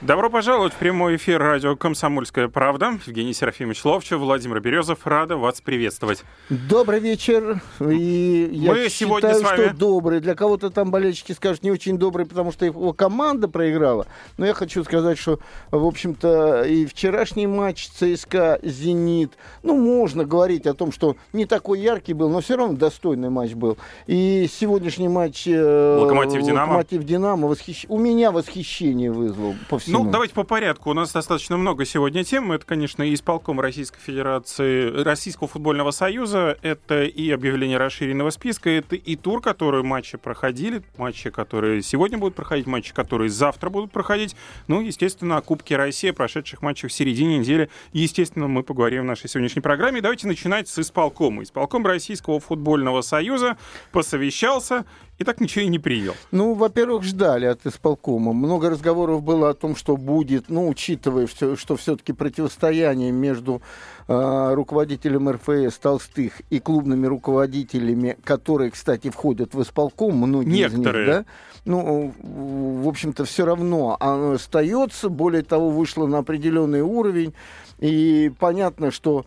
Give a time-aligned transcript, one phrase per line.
[0.00, 2.98] Добро пожаловать в прямой эфир радио «Комсомольская правда».
[3.06, 5.06] Евгений Серафимович Ловчев, Владимир Березов.
[5.06, 6.24] Рада вас приветствовать.
[6.50, 7.62] Добрый вечер.
[7.80, 10.20] И я Мы считаю, сегодня с вами- что добрый.
[10.20, 14.06] Для кого-то там болельщики скажут не очень добрый, потому что его команда проиграла.
[14.36, 15.38] Но я хочу сказать, что,
[15.70, 19.32] в общем-то, и вчерашний матч ЦСКА «Зенит»,
[19.62, 23.52] ну, можно говорить о том, что не такой яркий был, но все равно достойный матч
[23.54, 23.78] был.
[24.06, 26.72] И сегодняшний матч э, «Локомотив-Динамо».
[26.74, 30.04] «Локомотив-Динамо» восхищ- у меня восхищение вызвал по всему.
[30.04, 30.90] Ну, давайте по порядку.
[30.90, 32.52] У нас достаточно много сегодня тем.
[32.52, 36.58] Это, конечно, и исполком Российской Федерации, Российского футбольного союза.
[36.62, 38.70] Это и объявление расширенного списка.
[38.70, 40.82] Это и тур, который матчи проходили.
[40.96, 42.66] Матчи, которые сегодня будут проходить.
[42.66, 44.36] Матчи, которые завтра будут проходить.
[44.66, 47.68] Ну, естественно, о Кубке России, прошедших матчах в середине недели.
[47.92, 50.00] Естественно, мы поговорим в нашей сегодняшней программе.
[50.00, 51.42] Давайте начинать с исполкома.
[51.42, 53.56] Исполком Российского футбольного союза
[53.92, 54.84] посовещался
[55.18, 56.14] и так ничего и не принял.
[56.30, 58.32] Ну, во-первых, ждали от исполкома.
[58.32, 63.62] Много разговоров было о том, что будет, ну, учитывая, все, что все-таки противостояние между
[64.08, 71.04] э, руководителем РФС Толстых и клубными руководителями, которые, кстати, входят в исполком, многие Некоторые.
[71.04, 71.24] из них, да,
[71.64, 77.34] ну, в общем-то, все равно оно остается, более того, вышло на определенный уровень,
[77.78, 79.24] и понятно, что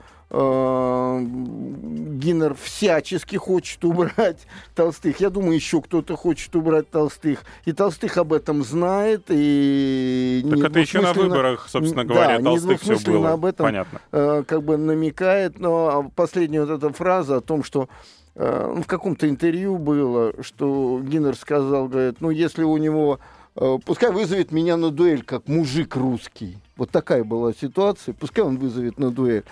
[1.20, 5.20] Гиннер всячески хочет убрать Толстых.
[5.20, 7.44] Я думаю, еще кто-то хочет убрать Толстых.
[7.66, 9.24] И Толстых об этом знает.
[9.30, 13.32] И Так это еще на выборах, собственно Да, говоря, Толстых все было.
[13.34, 14.02] об этом Понятно.
[14.12, 15.60] э, как бы намекает.
[15.60, 17.88] Но последняя вот эта фраза о том, что
[18.36, 23.20] э, ну, в каком-то интервью было, что Гиннер сказал, говорит, ну, если у него...
[23.58, 26.58] э, Пускай вызовет меня на дуэль, как мужик русский.
[26.76, 28.14] Вот такая была ситуация.
[28.14, 29.44] Пускай он вызовет на дуэль.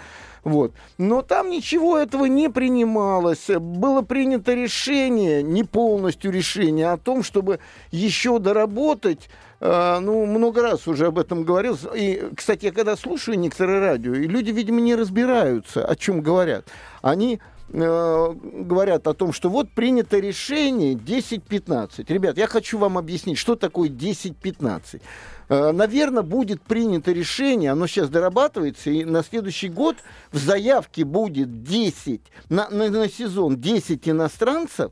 [0.46, 0.74] Вот.
[1.00, 3.48] Но там ничего этого не принималось.
[3.48, 7.60] Было принято решение, не полностью решение, о том, чтобы
[7.92, 9.28] еще доработать.
[9.60, 11.76] э, ну, много раз уже об этом говорил.
[11.96, 16.66] И, кстати, я когда слушаю некоторые радио, и люди, видимо, не разбираются, о чем говорят.
[17.02, 17.40] Они
[17.70, 22.06] э, говорят о том, что вот принято решение 10-15.
[22.08, 25.02] Ребят, я хочу вам объяснить, что такое 10-15.
[25.48, 29.96] Наверное, будет принято решение, оно сейчас дорабатывается, и на следующий год
[30.32, 34.92] в заявке будет 10, на, на, на сезон 10 иностранцев,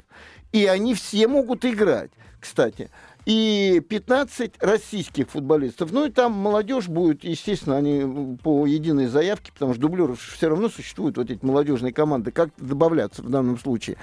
[0.52, 2.92] и они все могут играть, кстати.
[3.26, 5.92] И 15 российских футболистов.
[5.92, 10.68] Ну и там молодежь будет, естественно, они по единой заявке, потому что дублеров все равно
[10.68, 13.98] существуют вот эти молодежные команды, как добавляться в данном случае.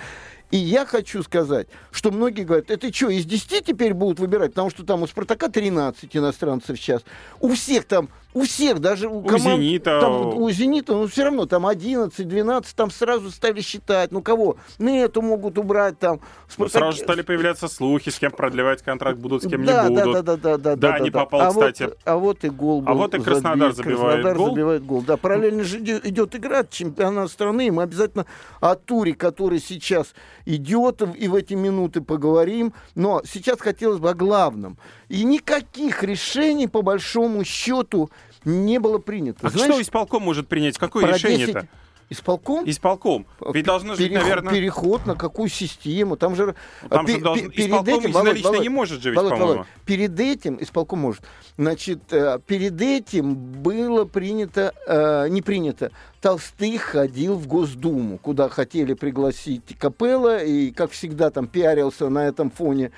[0.51, 4.51] И я хочу сказать, что многие говорят, это что, из 10 теперь будут выбирать?
[4.51, 7.03] Потому что там у «Спартака» 13 иностранцев сейчас.
[7.41, 11.25] У всех там, у всех, даже у, команд, «Зенита», там, у- у «Зенита», ну все
[11.25, 14.13] равно там 11, 12, там сразу стали считать.
[14.13, 14.57] Ну кого?
[14.79, 16.17] Ну эту могут убрать там.
[16.17, 16.73] Ну, «Спартак».
[16.81, 20.05] сразу же стали появляться слухи, с кем продлевать контракт будут, с кем да, не да,
[20.05, 20.25] будут.
[20.25, 21.83] да, да, да, Да, не попал, а кстати.
[21.85, 23.77] Вот, а вот и гол А был вот и Краснодар забит.
[23.77, 24.51] забивает Краснодар гол.
[24.51, 25.03] забивает гол.
[25.03, 28.27] Да, параллельно же иде- идет игра, чемпионат страны, и мы обязательно
[28.61, 30.15] о туре, который сейчас
[30.47, 32.73] идет, и в эти минуты поговорим.
[32.95, 34.79] Но сейчас хотелось бы о главном.
[35.09, 38.11] И никаких решений, по большому счету,
[38.45, 39.47] не было принято.
[39.47, 40.79] А Знаешь, что исполком может принять?
[40.79, 41.61] Какое решение-то?
[41.61, 41.69] 10
[42.13, 42.69] Исполком?
[42.69, 43.25] Исполком.
[43.55, 44.53] Ведь должно Переход, наверное...
[44.53, 46.17] переход на какую систему?
[46.17, 46.57] Там же,
[46.89, 47.51] Там пе- же должен...
[47.51, 48.13] пе- перед Исполком этим,
[48.43, 49.39] Володь, не может же ведь, Володь.
[49.39, 51.23] Володь, перед этим, исполком может,
[51.57, 58.95] значит, э, перед этим было принято, э, не принято, Толстых ходил в Госдуму, куда хотели
[58.95, 62.91] пригласить Капелла, и, как всегда, там пиарился на этом фоне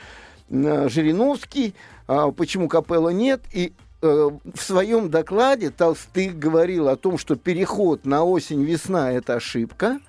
[0.49, 1.75] э, Жириновский,
[2.09, 8.05] а почему Капелла нет, и э, в своем докладе Толстых говорил о том, что переход
[8.05, 10.01] на осень-весна– это ошибка,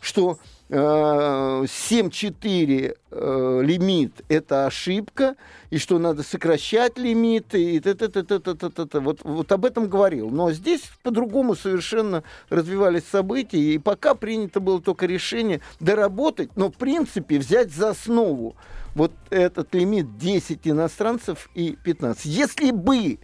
[0.00, 5.36] что э, 7-4 э, лимит– это ошибка,
[5.70, 8.98] и что надо сокращать лимиты, и т-т-т-т-т-т-т.
[8.98, 10.30] Вот, вот об этом говорил.
[10.30, 16.74] Но здесь по-другому совершенно развивались события, и пока принято было только решение доработать, но в
[16.74, 18.56] принципе взять за основу
[18.96, 22.24] вот этот лимит 10 иностранцев и 15.
[22.24, 23.18] Если бы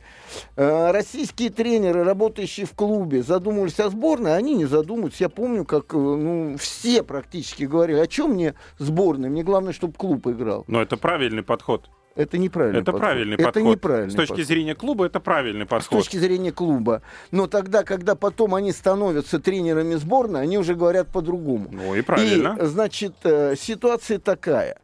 [0.56, 5.24] э, российские тренеры, работающие в клубе, задумывались о сборной, они не задумываются.
[5.24, 9.30] Я помню, как э, ну, все практически говорили, о чем мне сборная?
[9.30, 10.64] Мне главное, чтобы клуб играл.
[10.68, 11.88] Но это правильный подход.
[12.14, 13.00] Это неправильный Это подход.
[13.00, 13.62] правильный это подход.
[13.64, 14.46] неправильный С точки подход.
[14.46, 16.00] зрения клуба это правильный С подход.
[16.00, 17.00] точки зрения клуба.
[17.30, 21.70] Но тогда, когда потом они становятся тренерами сборной, они уже говорят по-другому.
[21.72, 22.58] Ну и правильно.
[22.60, 24.76] И, значит, э, ситуация такая.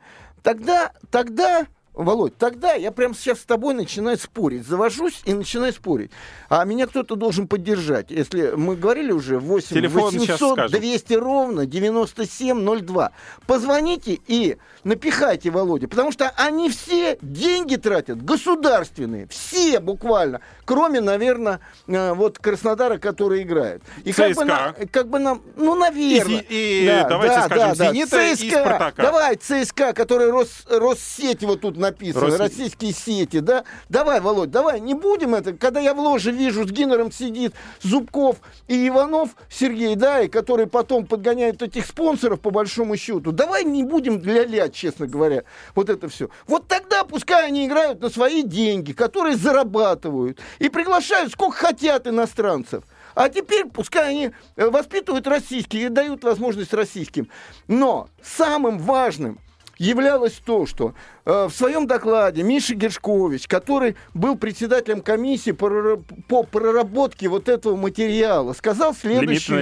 [0.49, 1.67] Тогда, тогда
[1.99, 4.65] Володь, тогда я прямо сейчас с тобой начинаю спорить.
[4.65, 6.12] Завожусь и начинаю спорить.
[6.49, 8.12] А меня кто-то должен поддержать.
[8.12, 13.11] Если мы говорили уже 8 Телефон 800 200 ровно 9702.
[13.49, 15.89] Позвоните и напихайте Володя.
[15.89, 19.27] Потому что они все деньги тратят государственные.
[19.27, 20.41] Все буквально.
[20.65, 21.59] Кроме, наверное,
[21.89, 23.83] э, вот Краснодара, который играет.
[24.05, 26.45] И как бы, на, как бы нам, ну, наверное.
[26.49, 28.35] И, и да, давайте да, скажем, да, Зенита да.
[28.37, 29.03] ЦСКА, и Спартака.
[29.03, 32.38] Давай, ЦСКА, который Рос, Россети вот тут написано, Рос...
[32.38, 33.64] российские сети, да?
[33.88, 35.52] Давай, Володь, давай, не будем это.
[35.52, 38.37] Когда я в ложе вижу, с Гиннером сидит Зубков
[38.67, 43.32] и Иванов Сергей, да, и который потом подгоняет этих спонсоров по большому счету.
[43.32, 45.44] Давай не будем ля-ля, честно говоря,
[45.75, 46.29] вот это все.
[46.46, 52.85] Вот тогда пускай они играют на свои деньги, которые зарабатывают, и приглашают сколько хотят иностранцев.
[53.14, 57.29] А теперь пускай они э, воспитывают российские и дают возможность российским.
[57.67, 59.40] Но самым важным
[59.78, 60.94] являлось то, что
[61.25, 67.76] э, в своем докладе Миша Гершкович, который был председателем комиссии по, по проработке вот этого
[67.76, 69.56] материала, сказал следующее.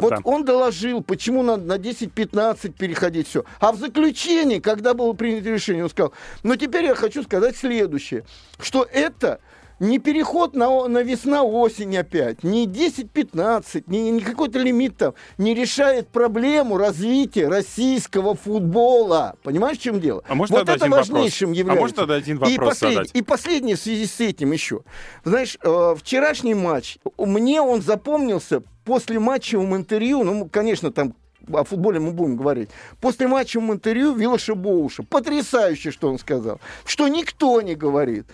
[0.00, 0.20] Вот да.
[0.24, 3.44] он доложил, почему надо на 10-15 переходить все.
[3.60, 8.24] А в заключении, когда было принято решение, он сказал, но теперь я хочу сказать следующее,
[8.60, 9.40] что это
[9.82, 16.08] не переход на, на весна-осень опять, не 10-15, не, не какой-то лимит там, не решает
[16.08, 19.34] проблему развития российского футбола.
[19.42, 20.22] Понимаешь, в чем дело?
[20.28, 21.58] А может, вот это важнейшим вопрос?
[21.58, 21.78] является.
[21.78, 22.92] А может, тогда один вопрос и, послед...
[22.92, 23.10] задать?
[23.12, 24.82] и последнее в связи с этим еще.
[25.24, 31.14] Знаешь, э, вчерашний матч, мне он запомнился после матчевым интервью, ну, конечно, там
[31.52, 32.70] о футболе мы будем говорить.
[33.00, 35.02] После матча в интервью Вилоша Боуша.
[35.02, 36.60] Потрясающе, что он сказал.
[36.84, 38.26] Что никто не говорит.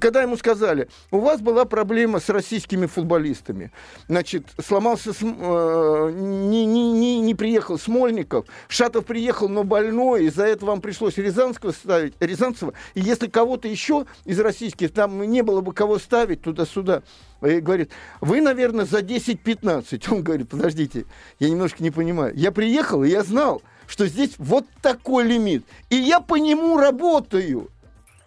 [0.00, 3.72] Когда ему сказали, у вас была проблема с российскими футболистами.
[4.08, 8.46] Значит, сломался, э, не, не, не, не приехал Смольников.
[8.68, 10.24] Шатов приехал, но больной.
[10.26, 12.74] Из-за этого вам пришлось Рязанского ставить, Рязанцева.
[12.94, 17.02] И если кого-то еще из российских, там не было бы кого ставить туда-сюда.
[17.42, 17.90] И говорит,
[18.20, 20.12] вы, наверное, за 10-15.
[20.12, 21.04] Он говорит, подождите,
[21.38, 22.32] я немножко не понимаю.
[22.34, 25.64] Я приехал, и я знал, что здесь вот такой лимит.
[25.90, 27.70] И я по нему работаю.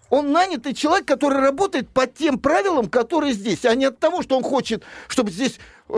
[0.10, 4.36] Он нанятый человек, который работает по тем правилам, которые здесь, а не от того, что
[4.36, 5.58] он хочет, чтобы здесь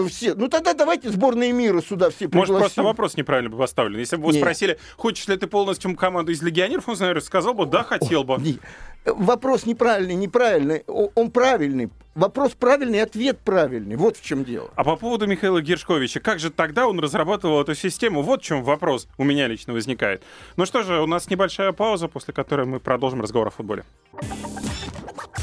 [0.10, 0.34] все.
[0.36, 2.54] Ну тогда давайте сборные мира сюда все пригласим.
[2.54, 4.00] Может, просто вопрос неправильно бы поставлен.
[4.00, 4.42] Если бы вы Нет.
[4.42, 8.38] спросили, хочешь ли ты полностью команду из легионеров, он, наверное, сказал бы, да, хотел бы.
[8.40, 8.60] Нет.
[9.06, 10.84] Вопрос неправильный, неправильный.
[10.88, 11.90] Он правильный.
[12.16, 13.96] Вопрос правильный, ответ правильный.
[13.96, 14.70] Вот в чем дело.
[14.76, 18.22] А по поводу Михаила Гершковича, как же тогда он разрабатывал эту систему?
[18.22, 20.22] Вот в чем вопрос у меня лично возникает.
[20.56, 23.84] Ну что же, у нас небольшая пауза, после которой мы продолжим разговор о футболе.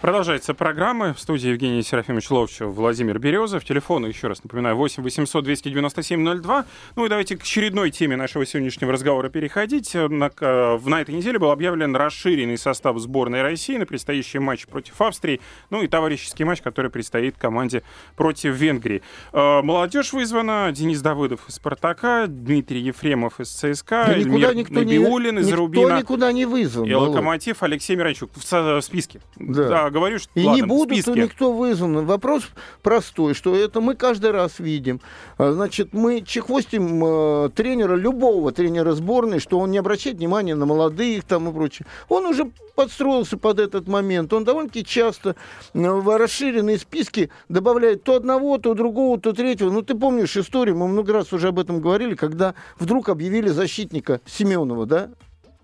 [0.00, 1.12] Продолжается программа.
[1.12, 3.64] В студии Евгений Серафимович Ловчев, Владимир Березов.
[3.64, 6.64] Телефон, еще раз напоминаю, 8 800 297 02.
[6.94, 9.92] Ну и давайте к очередной теме нашего сегодняшнего разговора переходить.
[9.94, 15.00] На, э, на этой неделе был объявлен расширенный состав сборной России на предстоящий матч против
[15.00, 15.40] Австрии.
[15.70, 17.82] Ну и товарищеский матч, который предстоит команде
[18.14, 19.02] против Венгрии.
[19.32, 20.70] Э, молодежь вызвана.
[20.70, 25.82] Денис Давыдов из «Спартака», Дмитрий Ефремов из ЦСКА, да Эльмир Набиулин из никто «Рубина».
[25.82, 26.86] Никто никуда не вызван.
[26.86, 29.20] И «Локомотив» Алексей Миранчук в, в списке.
[29.36, 29.68] Да.
[29.68, 32.06] да говорю, что И ладно, не будут никто вызван.
[32.06, 32.44] Вопрос
[32.82, 35.00] простой, что это мы каждый раз видим.
[35.36, 40.66] А, значит, мы чехвостим э, тренера, любого тренера сборной, что он не обращает внимания на
[40.66, 41.86] молодых там и прочее.
[42.08, 44.32] Он уже подстроился под этот момент.
[44.32, 45.34] Он довольно-таки часто
[45.74, 49.70] э, в расширенные списки добавляет то одного, то другого, то третьего.
[49.70, 54.20] Ну, ты помнишь историю, мы много раз уже об этом говорили, когда вдруг объявили защитника
[54.26, 55.10] Семенова, да,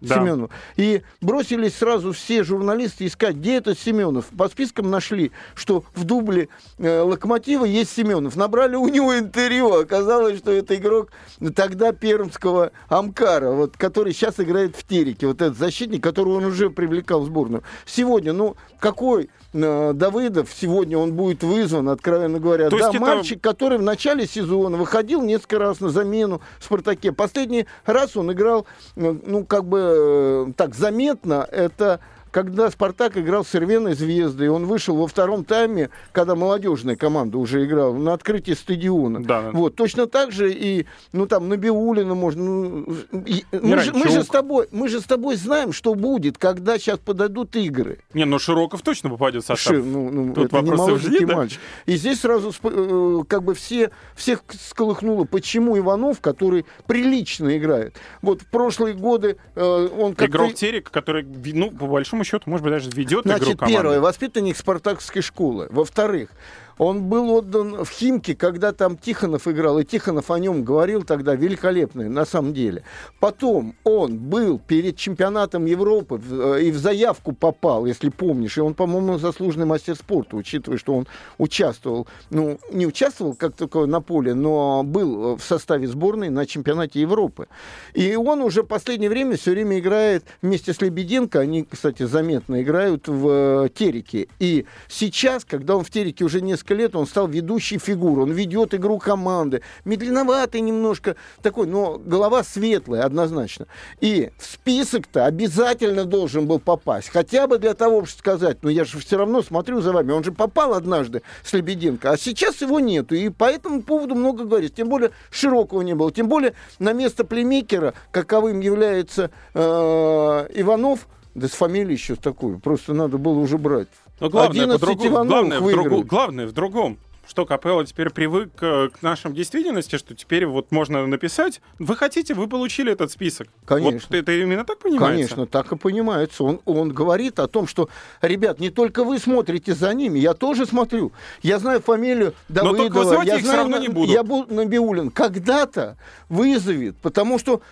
[0.05, 0.17] да.
[0.17, 0.51] Семенов.
[0.77, 4.27] И бросились сразу все журналисты искать, где этот Семенов.
[4.37, 8.37] По спискам нашли, что в дубле э, Локомотива есть Семенов.
[8.37, 9.73] Набрали у него интервью.
[9.81, 11.11] Оказалось, что это игрок
[11.55, 15.27] тогда пермского Амкара, вот, который сейчас играет в Тереке.
[15.27, 17.63] Вот этот защитник, которого он уже привлекал в сборную.
[17.87, 22.71] Сегодня, ну, какой Давыдов, сегодня он будет вызван, откровенно говоря.
[22.71, 22.99] То да, это...
[22.99, 27.13] мальчик, который в начале сезона выходил несколько раз на замену в «Спартаке».
[27.13, 32.01] Последний раз он играл, э, ну, как бы э, так заметно, это
[32.35, 37.65] когда «Спартак» играл с «Ирвеной Звездой», он вышел во втором тайме, когда молодежная команда уже
[37.65, 39.23] играла, на открытии стадиона.
[39.23, 39.51] Да.
[39.53, 42.43] Вот, точно так же и, ну, там, Набиулина можно...
[42.43, 46.37] Ну, и, мы, же, мы, же с тобой, мы же с тобой знаем, что будет,
[46.37, 48.01] когда сейчас подойдут игры.
[48.15, 49.77] Не, ну, Широков точно попадет в состав.
[49.77, 51.37] Ну, ну, Тут это не молоденький да?
[51.37, 51.61] мальчик.
[51.87, 57.95] И здесь сразу э, как бы все, всех сколыхнуло, почему Иванов, который прилично играет.
[58.23, 60.37] Вот в прошлые годы э, он как-то...
[60.37, 63.77] Игрок Терек, который, ну, по большому счету, может быть, даже ведет Значит, игру команды.
[63.77, 65.69] первое, воспитанник спартакской школы.
[65.71, 66.31] Во-вторых,
[66.79, 71.35] Он был отдан в Химки, когда там Тихонов играл, и Тихонов о нем говорил тогда
[71.35, 72.83] великолепный, на самом деле.
[73.21, 78.59] Потом он был перед чемпионатом Европы э, и в заявку попал, если помнишь.
[78.59, 81.07] И он, по-моему, заслуженный мастер спорта, учитывая, что он
[81.39, 87.01] участвовал, ну, не участвовал как такое на поле, но был в составе сборной на чемпионате
[87.01, 87.47] Европы.
[87.95, 92.63] И он уже в последнее время все время играет вместе с Лебеденко, они, кстати, заметно
[92.63, 94.29] играют в э, Тереке.
[94.39, 98.33] И сейчас, когда он в Тереке уже несколько несколько лет он стал ведущей фигурой, он
[98.33, 103.67] ведет игру команды, медленноватый немножко такой, но голова светлая однозначно.
[104.01, 108.85] И в список-то обязательно должен был попасть, хотя бы для того, чтобы сказать, ну я
[108.85, 112.81] же все равно смотрю за вами, он же попал однажды с Лебеденко, а сейчас его
[112.81, 116.93] нету, и по этому поводу много говорит, тем более широкого не было, тем более на
[116.93, 123.59] место племейкера, каковым является э, Иванов, да с фамилией еще такую, просто надо было уже
[123.59, 123.89] брать.
[124.25, 128.89] Но главное, по другу, главное, в другу, главное в другом что Капелло теперь привык э,
[128.91, 133.49] к нашим действительности, что теперь вот можно написать, вы хотите, вы получили этот список.
[133.65, 134.09] Конечно.
[134.11, 135.35] Вот это именно так понимается?
[135.35, 136.45] Конечно, так и понимается.
[136.45, 137.89] Он, он говорит о том, что,
[138.21, 141.13] ребят, не только вы смотрите за ними, я тоже смотрю.
[141.43, 142.89] Я знаю фамилию Давыдова.
[142.89, 144.13] Но только я их знаю, все равно не буду.
[144.13, 145.11] Я буду Набиулин.
[145.11, 145.97] Когда-то
[146.29, 147.63] вызовет, потому что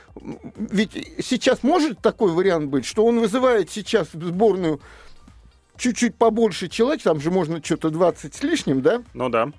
[0.57, 0.93] ведь
[1.23, 4.81] сейчас может такой вариант быть, что он вызывает сейчас сборную
[5.83, 9.03] чуть-чуть побольше человек, там же можно что-то 20 с лишним, да?
[9.15, 9.51] Ну да.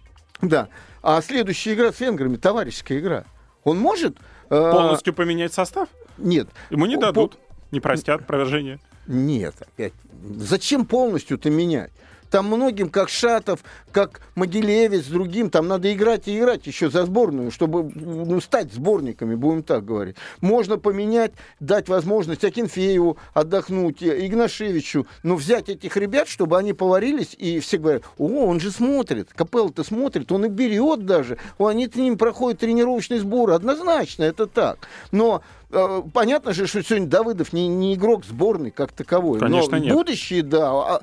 [0.42, 0.70] Да.
[1.02, 3.26] А следующая игра с венграми, товарищеская игра.
[3.66, 4.18] Он может...
[4.50, 5.90] Э, Полностью поменять состав?
[6.18, 6.48] Нет.
[6.70, 7.38] Ему не дадут,
[7.72, 8.80] не простят продолжение.
[9.06, 9.94] Нет, опять.
[10.38, 11.92] Зачем полностью-то менять?
[12.34, 17.52] Там многим, как Шатов, как Могилевец, другим, там надо играть и играть еще за сборную,
[17.52, 20.16] чтобы ну, стать сборниками, будем так говорить.
[20.42, 27.36] Можно поменять, дать возможность Акинфееву отдохнуть, э, Игнашевичу, но взять этих ребят, чтобы они поварились,
[27.38, 31.94] и все говорят, о, он же смотрит, Капелл-то смотрит, он их берет даже, они с
[31.94, 34.80] ним проходят тренировочный сбор, однозначно, это так.
[35.12, 39.40] Но э, понятно же, что сегодня Давыдов не, не игрок сборной как таковой.
[39.40, 39.94] Конечно, но нет.
[39.94, 41.00] будущее, да.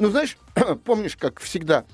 [0.00, 0.38] Ну, знаешь,
[0.84, 1.84] помнишь, как всегда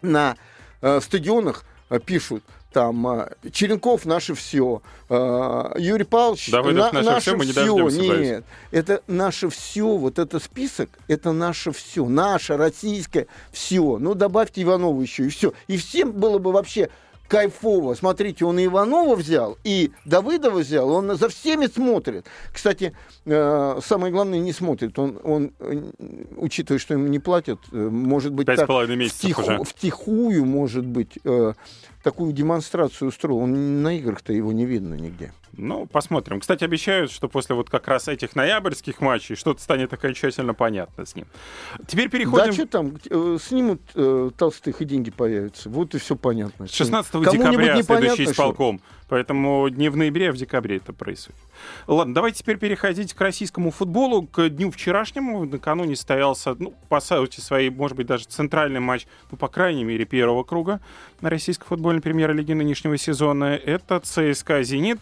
[0.00, 0.36] на
[0.80, 2.42] э, стадионах э, пишут,
[2.72, 4.80] там э, Черенков наше все,
[5.10, 8.16] э, Юрий Павлович Давыдов на, наше, наше все, мы не все.
[8.18, 13.98] Нет, это наше все, вот это список, это наше все, наше российское все.
[13.98, 15.52] Ну, добавьте Иванова еще, и все.
[15.66, 16.88] И всем было бы вообще
[17.28, 17.94] кайфово.
[17.94, 22.26] Смотрите, он и Иванова взял, и Давыдова взял, он за всеми смотрит.
[22.52, 22.94] Кстати,
[23.26, 24.98] э, самое главное, не смотрит.
[24.98, 25.82] Он, он э,
[26.36, 28.58] учитывая, что ему не платят, э, может быть, так,
[29.08, 29.64] втиху, уже.
[29.64, 31.18] втихую, может быть,
[32.02, 33.38] такую демонстрацию устроил.
[33.38, 35.32] Он на играх-то его не видно нигде.
[35.52, 36.40] Ну, посмотрим.
[36.40, 41.14] Кстати, обещают, что после вот как раз этих ноябрьских матчей что-то станет окончательно понятно с
[41.14, 41.26] ним.
[41.86, 42.46] Теперь переходим...
[42.46, 45.68] Да, что там, э, снимут э, толстых и деньги появятся.
[45.70, 46.68] Вот и все понятно.
[46.68, 48.78] 16 декабря следующий исполком.
[48.78, 48.98] Что?
[49.08, 51.40] Поэтому не в ноябре, а в декабре это происходит.
[51.86, 55.46] Ладно, давайте теперь переходить к российскому футболу, к дню вчерашнему.
[55.46, 60.04] Накануне состоялся, ну, по сути своей, может быть, даже центральный матч, ну, по крайней мере,
[60.04, 60.80] первого круга
[61.22, 63.44] на российской футбольной премьер-лиги нынешнего сезона.
[63.44, 65.00] Это ЦСКА «Зенит»,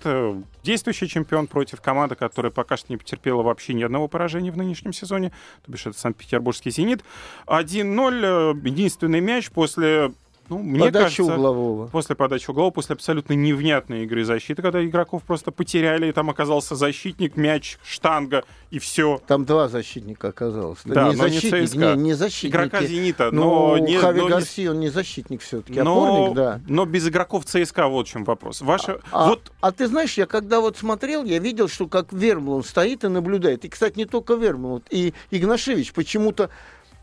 [0.63, 4.93] действующий чемпион против команды, которая пока что не потерпела вообще ни одного поражения в нынешнем
[4.93, 5.31] сезоне,
[5.65, 7.03] то бишь это Санкт-Петербургский «Зенит».
[7.47, 10.13] 1-0, единственный мяч после
[10.49, 11.87] ну, мне Подача кажется, углового.
[11.89, 16.75] После подачи углового, после абсолютно невнятной игры защиты, когда игроков просто потеряли, и там оказался
[16.77, 19.21] защитник, мяч, штанга, и все.
[19.27, 20.81] Там два защитника оказалось.
[20.85, 21.79] Да, не но защитник, не ЦСКА.
[21.79, 22.55] Не, не защитник.
[22.55, 23.77] Игрока «Зенита», но...
[23.77, 23.79] но...
[23.79, 26.61] Не, Хави но Гарси, он не защитник все-таки, но, опорник, да.
[26.69, 28.61] Но без игроков ЦСКА вот в чем вопрос.
[28.61, 29.01] Ваша...
[29.11, 29.53] А, вот...
[29.61, 33.09] а, а ты знаешь, я когда вот смотрел, я видел, что как Вермлун стоит и
[33.09, 33.65] наблюдает.
[33.65, 36.51] И, кстати, не только Вермлун, и Игнашевич почему-то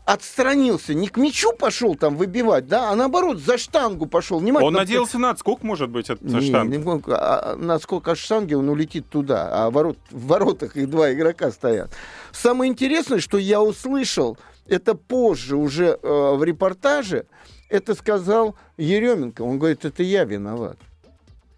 [0.04, 4.38] отстранился, не к мячу пошел там выбивать, да, а наоборот за штангу пошел.
[4.38, 6.76] Он надеялся на отскок, может быть, от не, штанги.
[6.76, 11.12] Не, а, на отскок от штанги он улетит туда, а ворот, в воротах их два
[11.12, 11.90] игрока стоят.
[12.32, 17.26] Самое интересное, что я услышал, это позже уже э, в репортаже,
[17.70, 19.42] это сказал Еременко.
[19.42, 20.76] Он говорит, это я виноват.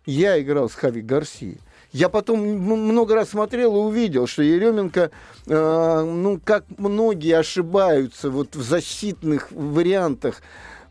[0.05, 1.59] Я играл с Хави Гарсией.
[1.97, 5.11] Я потом много раз смотрел и увидел, что Еременко,
[5.47, 10.43] э, ну, как многие ошибаются вот в защитных вариантах,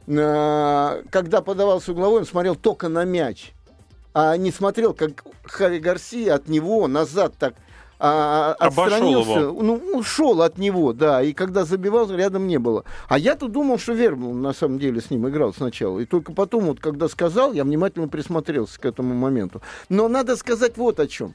[0.08, 3.52] э, когда подавался угловой, он смотрел только на мяч,
[4.16, 7.54] а не смотрел, как Хари Гарсия от него назад так
[8.08, 9.64] а, отстранился, его.
[9.64, 12.84] ну, ушел от него, да, и когда забивал, рядом не было.
[13.08, 16.66] А я-то думал, что Верман на самом деле с ним играл сначала, и только потом,
[16.66, 19.62] вот когда сказал, я внимательно присмотрелся к этому моменту.
[19.90, 21.34] Но надо сказать вот о чем.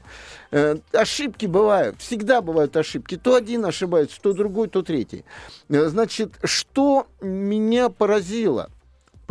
[0.51, 3.17] Э, ошибки бывают, всегда бывают ошибки.
[3.17, 5.25] То один ошибается, то другой, то третий.
[5.67, 8.69] Э, значит, что меня поразило–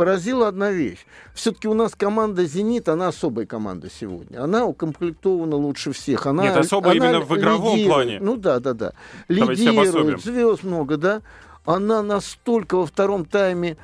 [0.01, 1.05] поразила одна вещь.
[1.35, 4.43] Все-таки у нас команда «Зенит», она особая команда сегодня.
[4.43, 6.25] Она укомплектована лучше всех.
[6.25, 7.93] Она, Нет, особо она именно в игровом лидирует.
[7.93, 8.19] плане.
[8.19, 8.93] Ну да, да, да.
[9.29, 9.61] Давайте.
[9.63, 11.21] Лидирует, звезд много, да.
[11.65, 13.77] Она настолько во втором тайме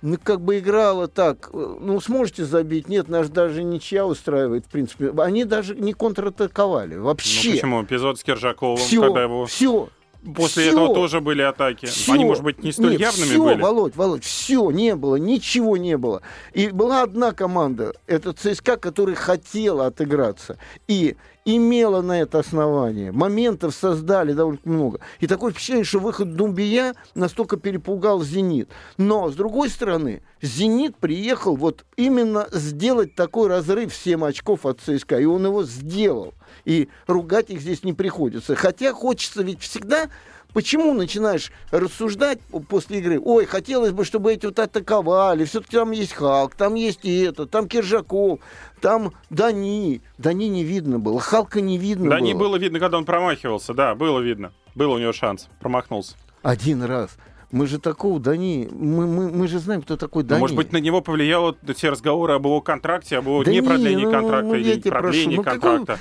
[0.00, 2.88] ну, как бы играла так, э, ну, сможете забить?
[2.88, 5.10] Нет, нас даже ничья устраивает, в принципе.
[5.18, 7.48] Они даже не контратаковали вообще.
[7.48, 7.82] Ну почему?
[7.82, 9.46] Эпизод с Киржаковым, все, когда его...
[9.46, 9.88] все,
[10.36, 10.72] После всё.
[10.72, 11.86] этого тоже были атаки.
[11.86, 12.12] Всё.
[12.12, 13.60] Они, может быть, не столь Нет, явными всё, были.
[13.60, 16.22] Володь, Володь, все не было, ничего не было.
[16.52, 20.58] И была одна команда, это ЦСКА, которая хотела отыграться.
[20.88, 23.12] И имела на это основание.
[23.12, 25.00] Моментов создали довольно много.
[25.20, 28.70] И такое впечатление, что выход Думбия настолько перепугал «Зенит».
[28.96, 34.80] Но, с другой стороны, «Зенит» приехал вот именно сделать такой разрыв в 7 очков от
[34.80, 35.18] ЦСКА.
[35.18, 36.34] И он его сделал.
[36.64, 38.54] И ругать их здесь не приходится.
[38.54, 40.08] Хотя хочется ведь всегда
[40.54, 43.20] Почему начинаешь рассуждать после игры?
[43.22, 45.44] Ой, хотелось бы, чтобы эти вот атаковали.
[45.44, 48.38] Все-таки там есть Халк, там есть и это, там Киржаков,
[48.80, 50.00] там Дани.
[50.16, 52.24] Дани не видно было, Халка не видно Да, было.
[52.24, 53.74] не было видно, когда он промахивался.
[53.74, 54.52] Да, было видно.
[54.76, 55.48] Был у него шанс.
[55.60, 56.14] Промахнулся.
[56.42, 57.10] Один раз.
[57.50, 60.40] Мы же такого Дани, мы, мы, мы же знаем, кто такой Ну, Дани.
[60.40, 64.04] может быть, на него повлияло все разговоры об его контракте, об его Да не не,
[64.04, 65.98] ну, контракта ну, или продлении прошу, ну, контракта.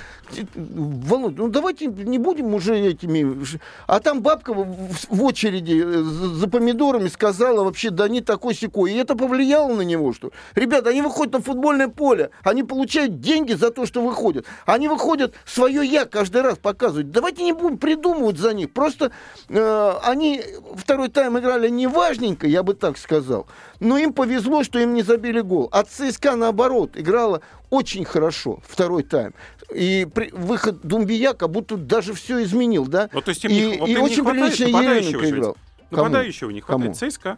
[0.55, 3.45] Володь, ну давайте не будем уже этими...
[3.87, 8.93] А там бабка в, очереди э, за, помидорами сказала вообще, да не такой секой.
[8.93, 10.31] И это повлияло на него, что...
[10.55, 14.45] Ребята, они выходят на футбольное поле, они получают деньги за то, что выходят.
[14.65, 17.11] Они выходят, свое «я» каждый раз показывают.
[17.11, 18.71] Давайте не будем придумывать за них.
[18.71, 19.11] Просто
[19.49, 20.41] э, они
[20.75, 23.47] второй тайм играли неважненько, я бы так сказал.
[23.79, 25.69] Но им повезло, что им не забили гол.
[25.71, 29.33] А ЦСКА, наоборот, играла очень хорошо второй тайм.
[29.73, 33.09] И при- выход Думбия как будто даже все изменил, да?
[33.11, 35.57] Вот, то есть и не, вот и им не очень хватает прилично Еременко играл.
[35.89, 36.03] Кому?
[36.05, 36.97] Нападающего не хватает.
[36.97, 37.11] Кому?
[37.11, 37.37] ЦСКА.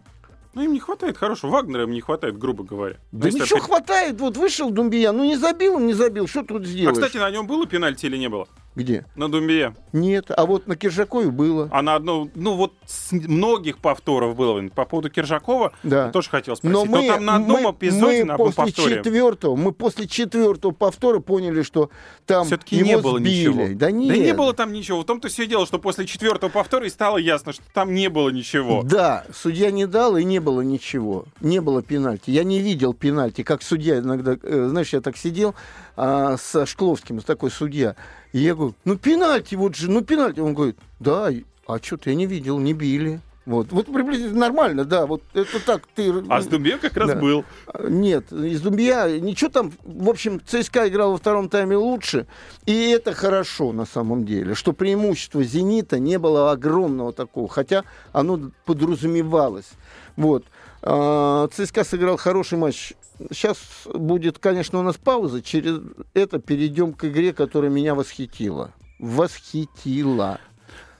[0.56, 1.52] Ну, им не хватает хорошего.
[1.52, 2.96] Вагнера им не хватает, грубо говоря.
[3.12, 6.44] Ну, Да если ничего опять- хватает, вот вышел Думбия, ну не забил, не забил, что
[6.44, 6.98] тут А, сделаешь?
[6.98, 8.48] кстати, на нем было пенальти или не было?
[8.76, 9.06] Где?
[9.16, 9.74] На Думбие.
[9.94, 11.70] Нет, а вот на Киржакове было.
[11.72, 14.62] А на одно, ну вот с многих повторов было.
[14.70, 16.10] По поводу Киржакова Да.
[16.12, 16.74] тоже хотел спросить.
[16.78, 20.08] Но мы, там на одном мы- эпизоде, мы на одном после повторе, четвертого, мы после
[20.08, 21.90] четвертого повтора поняли, что
[22.26, 23.48] там все-таки не было сбили.
[23.48, 23.68] ничего.
[23.80, 24.18] Да нет.
[24.18, 25.02] не было там ничего.
[25.02, 28.30] В том-то все дело, что после четвертого повтора и стало ясно, что там не было
[28.30, 28.82] ничего.
[28.84, 31.26] Да, судья не дал, и не было ничего.
[31.42, 32.30] Не было пенальти.
[32.32, 34.38] Я не видел пенальти, как судья иногда...
[34.42, 35.56] э, знаешь, я так сидел
[35.98, 37.96] а, со Шкловским, такой судья.
[38.32, 40.40] И я говорю, ну пенальти, вот же, ну пенальти.
[40.40, 41.30] Он говорит, да,
[41.68, 43.20] а что-то я не видел, не били.
[43.46, 46.12] Вот, вот приблизительно нормально, да, вот это так ты...
[46.30, 47.16] А с Думбе как раз Да.
[47.16, 47.46] был.
[47.88, 49.72] Нет, из Думбия ничего там...
[49.84, 52.26] В общем, ЦСКА играл во втором тайме лучше,
[52.66, 58.50] и это хорошо на самом деле, что преимущество «Зенита» не было огромного такого, хотя оно
[58.66, 59.70] подразумевалось.
[60.16, 60.46] Вот.
[60.82, 62.94] А, ЦСКА сыграл хороший матч.
[63.32, 63.58] Сейчас
[63.94, 65.42] будет, конечно, у нас пауза.
[65.42, 65.80] Через
[66.14, 68.72] это перейдем к игре, которая меня восхитила.
[69.00, 70.40] Восхитила.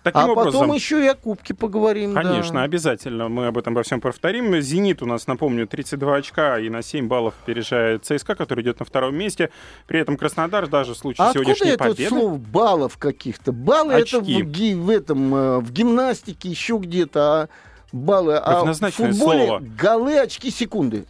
[0.06, 2.14] Таким а образом, потом еще и о Кубке поговорим.
[2.14, 2.22] да.
[2.22, 3.28] Конечно, обязательно.
[3.28, 4.62] Мы об этом во всем повторим.
[4.62, 8.86] «Зенит» у нас, напомню, 32 очка и на 7 баллов опережает ЦСКА, который идет на
[8.86, 9.50] втором месте.
[9.88, 12.10] При этом Краснодар даже в случае А сегодняшней это победы...
[12.10, 13.52] слово баллов каких-то?
[13.52, 17.50] Баллы это в, в этом э, в гимнастике еще где-то, а
[17.96, 19.60] баллы, а в футболе слово.
[19.60, 21.06] голы, очки, секунды.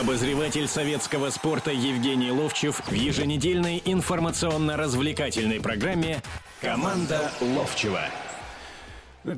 [0.00, 6.22] Обозреватель советского спорта Евгений Ловчев в еженедельной информационно-развлекательной программе
[6.60, 8.00] «Команда Ловчева».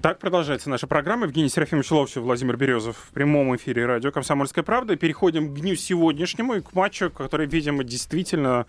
[0.02, 1.26] Так продолжается наша программа.
[1.26, 4.96] Евгений Серафимович Ловчев, Владимир Березов в прямом эфире радио «Комсомольская правда».
[4.96, 8.66] Переходим к дню сегодняшнему и к матчу, который, видимо, действительно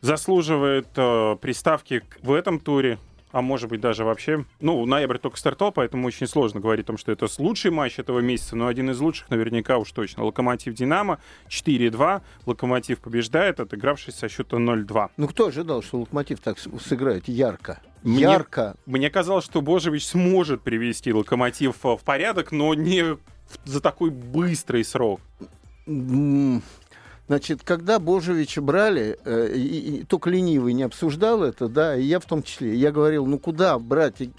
[0.00, 2.98] заслуживает э, приставки в этом туре,
[3.32, 4.44] а может быть даже вообще...
[4.60, 8.20] Ну, ноябрь только стартовал, поэтому очень сложно говорить о том, что это лучший матч этого
[8.20, 10.24] месяца, но один из лучших наверняка уж точно.
[10.24, 12.22] «Локомотив-Динамо» 4-2.
[12.46, 15.10] «Локомотив» побеждает, отыгравшись со счета 0-2.
[15.16, 17.80] Ну кто ожидал, что Локомотив так сыграет ярко?
[18.02, 18.76] Мне- Ярко.
[18.86, 23.18] Мне казалось, что Божевич сможет привести локомотив э, в порядок, но не
[23.64, 25.20] за такой быстрый срок.
[27.30, 32.18] Значит, когда Божевича брали, э, и, и только ленивый не обсуждал это, да, и я
[32.18, 34.32] в том числе, я говорил, ну куда брать, и,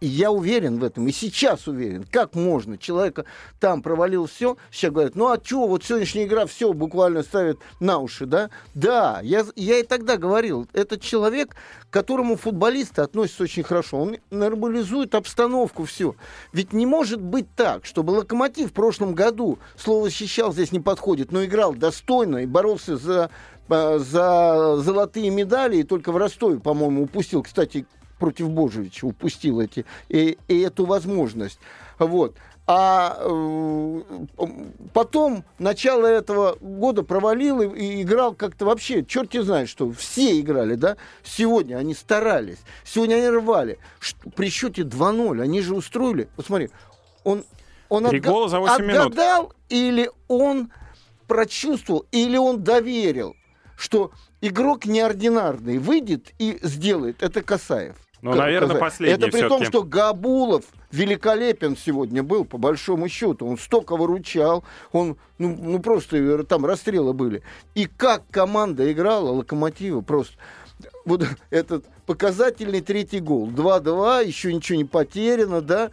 [0.00, 3.26] и я уверен в этом, и сейчас уверен, как можно, человека
[3.60, 7.98] там провалил все, сейчас говорят, ну а что, вот сегодняшняя игра все буквально ставит на
[7.98, 11.54] уши, да, да, я, я и тогда говорил, этот человек,
[11.90, 16.16] к которому футболисты относятся очень хорошо, он нормализует обстановку, все,
[16.54, 21.30] ведь не может быть так, чтобы Локомотив в прошлом году, слово «защищал» здесь не подходит,
[21.30, 23.30] но играл достойно и боролся за,
[23.68, 27.86] за золотые медали, и только в Ростове, по-моему, упустил, кстати,
[28.18, 31.58] против Божевича, упустил эти, и, и эту возможность.
[31.98, 32.36] Вот.
[32.66, 34.00] А э,
[34.94, 40.74] потом начало этого года провалил и, и играл как-то вообще, черти знает что, все играли,
[40.74, 40.96] да?
[41.22, 43.78] Сегодня они старались, сегодня они рвали.
[43.98, 46.70] Что, при счете 2-0 они же устроили, посмотри,
[47.22, 47.44] он,
[47.90, 48.06] он
[48.48, 49.06] за 8 минут.
[49.08, 50.70] отгадал или он
[51.26, 53.36] прочувствовал, или он доверил,
[53.76, 57.22] что игрок неординарный выйдет и сделает.
[57.22, 57.96] Это Касаев.
[58.24, 63.46] Ну, наверное, последний Это при том, что Габулов великолепен сегодня был, по большому счету.
[63.46, 67.42] Он столько выручал, он, ну, ну просто э, там расстрелы были.
[67.74, 70.36] И как команда играла, Локомотива, просто
[71.04, 73.50] вот этот показательный третий гол.
[73.50, 75.90] 2-2, еще ничего не потеряно, да.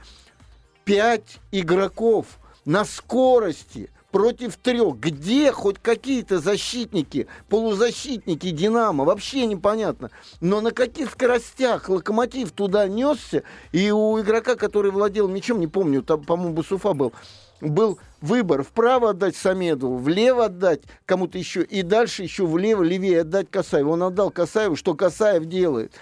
[0.86, 2.28] Пять игроков
[2.64, 4.98] на скорости против трех.
[4.98, 9.06] Где хоть какие-то защитники, полузащитники Динамо?
[9.06, 10.12] Вообще непонятно.
[10.40, 16.04] Но на каких скоростях Локомотив туда несся, и у игрока, который владел мячом, не помню,
[16.04, 17.14] там, по-моему, Басуфа был,
[17.62, 23.50] был выбор вправо отдать Самеду, влево отдать кому-то еще, и дальше еще влево, левее отдать
[23.50, 23.92] Касаеву.
[23.92, 25.94] Он отдал Касаеву, что Касаев делает.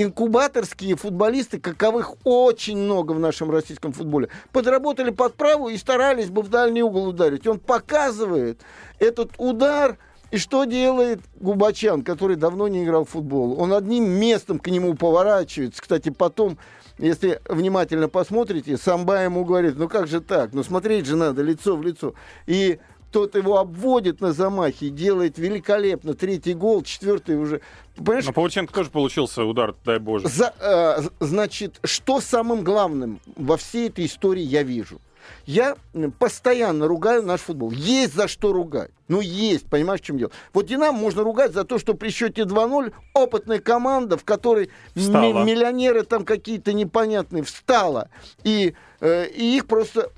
[0.00, 6.42] Инкубаторские футболисты, каковых очень много в нашем российском футболе, подработали под правую и старались бы
[6.42, 7.48] в дальний угол ударить.
[7.48, 8.60] Он показывает
[9.00, 9.98] этот удар,
[10.30, 13.60] и что делает Губачан, который давно не играл в футбол?
[13.60, 15.82] Он одним местом к нему поворачивается.
[15.82, 16.58] Кстати, потом,
[16.98, 20.52] если внимательно посмотрите, Самба ему говорит, ну как же так?
[20.52, 22.14] Ну смотреть же надо лицо в лицо.
[22.46, 22.78] И
[23.10, 26.14] тот его обводит на замахе, делает великолепно.
[26.14, 27.60] Третий гол, четвертый уже.
[27.96, 30.28] Понимаешь, Но Паученко тоже получился удар, дай боже.
[30.28, 35.00] за- э, значит, что самым главным во всей этой истории я вижу?
[35.44, 37.70] Я м, постоянно ругаю наш футбол.
[37.70, 38.90] Есть за что ругать.
[39.08, 40.30] Ну, есть, понимаешь, в чем дело.
[40.54, 45.44] Вот Динамо можно ругать за то, что при счете 2-0 опытная команда, в которой Встала.
[45.44, 48.08] миллионеры там какие-то непонятные, встала.
[48.42, 50.10] И, э, и их просто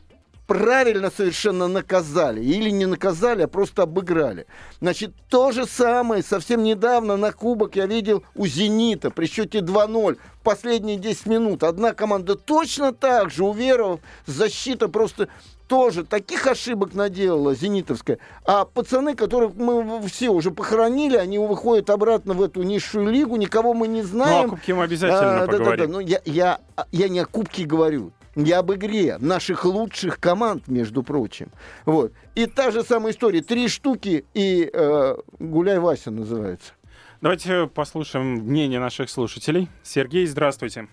[0.50, 2.44] правильно совершенно наказали.
[2.44, 4.46] Или не наказали, а просто обыграли.
[4.80, 10.16] Значит, то же самое совсем недавно на кубок я видел у «Зенита» при счете 2-0
[10.16, 11.62] в последние 10 минут.
[11.62, 15.28] Одна команда точно так же, уверовав, защита просто
[15.68, 18.18] тоже таких ошибок наделала «Зенитовская».
[18.44, 23.72] А пацаны, которых мы все уже похоронили, они выходят обратно в эту низшую лигу, никого
[23.72, 24.46] мы не Ну, знаем.
[24.46, 25.92] о Кубке мы обязательно А, поговорим.
[25.92, 26.58] ну, я, я,
[26.90, 28.10] я не о Кубке говорю.
[28.36, 31.50] Я об игре наших лучших команд, между прочим.
[31.84, 32.12] Вот.
[32.34, 33.42] И та же самая история.
[33.42, 36.74] Три штуки и э, Гуляй Вася называется.
[37.20, 39.68] Давайте послушаем мнение наших слушателей.
[39.82, 40.86] Сергей, здравствуйте.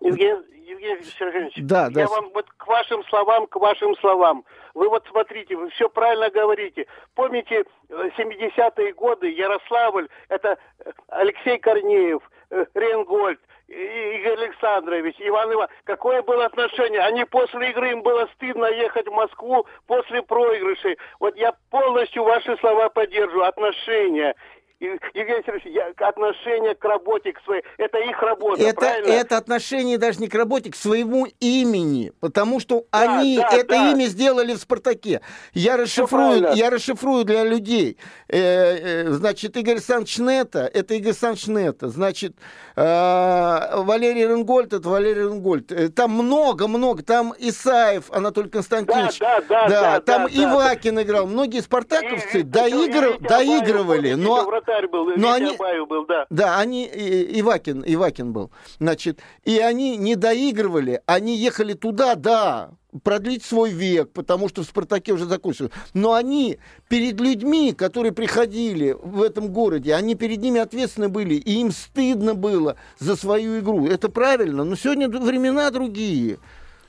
[0.00, 2.00] Евгений, Евгений Сергеевич, Да, да.
[2.02, 4.44] я вам вот к вашим словам, к вашим словам.
[4.74, 6.86] Вы вот смотрите, вы все правильно говорите.
[7.14, 13.40] Помните, э, 70-е годы, Ярославль, это э, Алексей Корнеев, э, Ренгольд,
[13.72, 15.70] Игорь Александрович, Иван Иванович.
[15.84, 17.00] Какое было отношение?
[17.00, 20.98] Они после игры, им было стыдно ехать в Москву после проигрышей.
[21.18, 23.46] Вот я полностью ваши слова поддерживаю.
[23.46, 24.34] Отношения.
[24.82, 29.12] Евгений Сергеевич, отношение к работе, к своей, это их работа, Это, правильно?
[29.12, 32.12] это отношение даже не к работе, к своему имени.
[32.20, 33.90] Потому что Да, они да, это да.
[33.92, 35.20] имя сделали в «Спартаке».
[35.54, 37.96] Я расшифрую, я расшифрую для людей.
[38.28, 41.88] Э, э, значит, Игорь Александрович Нета, это Игорь Александрович Нета.
[41.88, 42.32] Значит,
[42.76, 45.70] э, Валерий Ренгольд, это Валерий Ренгольд.
[45.72, 47.02] Э, Там много-много.
[47.02, 49.18] Там Исаев Анатолий Константинович.
[49.18, 50.44] Да, да, да, да, там да, да.
[50.44, 51.26] Ивакин играл.
[51.26, 54.44] Многие спартаковцы И- Витя доигрывали, но...
[54.72, 56.26] Вратарь был, но Витя они- Абаев был, да.
[56.30, 58.50] Да, они, и- Ивакин, Ивакин был.
[58.78, 62.70] Значит, и они не доигрывали, они ехали туда, да,
[63.02, 65.72] продлить свой век, потому что в «Спартаке» уже закончилось.
[65.94, 66.58] Но они
[66.88, 72.34] перед людьми, которые приходили в этом городе, они перед ними ответственны были, и им стыдно
[72.34, 73.86] было за свою игру.
[73.86, 76.38] Это правильно, но сегодня времена другие.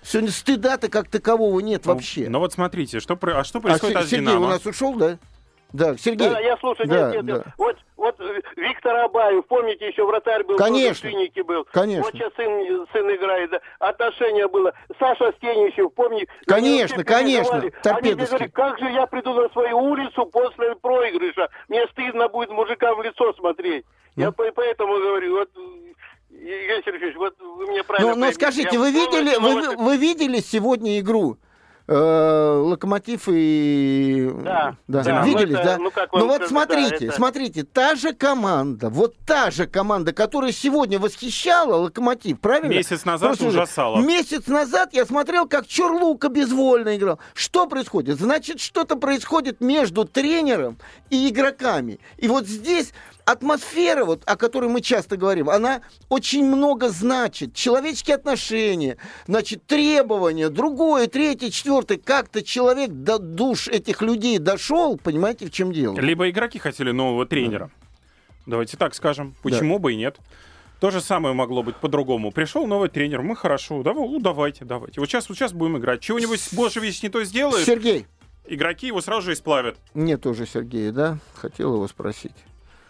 [0.05, 2.27] Сегодня стыда-то как такового нет вообще.
[2.29, 4.47] Ну вот смотрите, что, а что а происходит Се- от Сергей «Динамо»?
[4.47, 5.17] у нас ушел, да?
[5.73, 6.29] Да, Сергей.
[6.29, 7.43] Да, я слушаю, Да, нет, нет, да.
[7.57, 11.09] Вот, вот э, Виктор Абаев, помните, еще вратарь был, Конечно.
[11.09, 11.65] в был.
[11.71, 12.03] Конечно.
[12.03, 13.59] Вот сейчас сын, сын играет, да.
[13.79, 14.71] отношение было.
[14.99, 16.27] Саша Стенищев, помни.
[16.45, 17.57] Конечно, конечно.
[17.85, 21.49] Они мне говорили, как же я приду на свою улицу после проигрыша?
[21.67, 23.83] Мне стыдно будет мужика в лицо смотреть.
[24.15, 25.49] Я по- поэтому говорю, вот,
[26.29, 28.39] Евгений Сергеевич, вот вы мне правильно Ну, ну поймите.
[28.39, 31.37] скажите, Я вы видели, вы, вы видели сегодня игру?
[31.87, 34.29] Э, Локомотив и...
[34.43, 35.03] Да, да.
[35.03, 35.21] да.
[35.23, 35.77] Виделись, Ну, это, да?
[35.77, 39.67] ну, как вам ну вот смотрите, да, это- смотрите, та же команда, вот та же
[39.67, 42.73] команда, которая сегодня восхищала Локомотив, правильно?
[42.73, 43.99] Месяц назад Просто уже ужасала.
[43.99, 47.19] Месяц назад я смотрел, как Чорлука безвольно играл.
[47.33, 48.19] Что происходит?
[48.19, 50.77] Значит, что-то происходит между тренером
[51.09, 51.99] и игроками.
[52.17, 52.93] И вот здесь
[53.25, 57.53] атмосфера, вот, о которой мы часто говорим, она очень много значит.
[57.53, 61.72] Человеческие отношения, значит, требования, другое, третье, четвертое.
[61.81, 65.99] Как-то человек до душ этих людей дошел, понимаете, в чем дело?
[65.99, 67.71] Либо игроки хотели нового тренера.
[68.45, 69.35] Давайте так скажем.
[69.41, 70.17] Почему бы и нет?
[70.79, 72.31] То же самое могло быть по-другому.
[72.31, 74.99] Пришел новый тренер, мы хорошо, давай, ну, давайте, давайте.
[74.99, 76.01] Вот сейчас, вот сейчас будем играть.
[76.01, 78.05] Чего-нибудь Божевич не то сделает, Сергей.
[78.45, 79.77] игроки его сразу же исплавят.
[79.93, 81.19] Нет уже Сергея, да?
[81.35, 82.35] Хотел его спросить.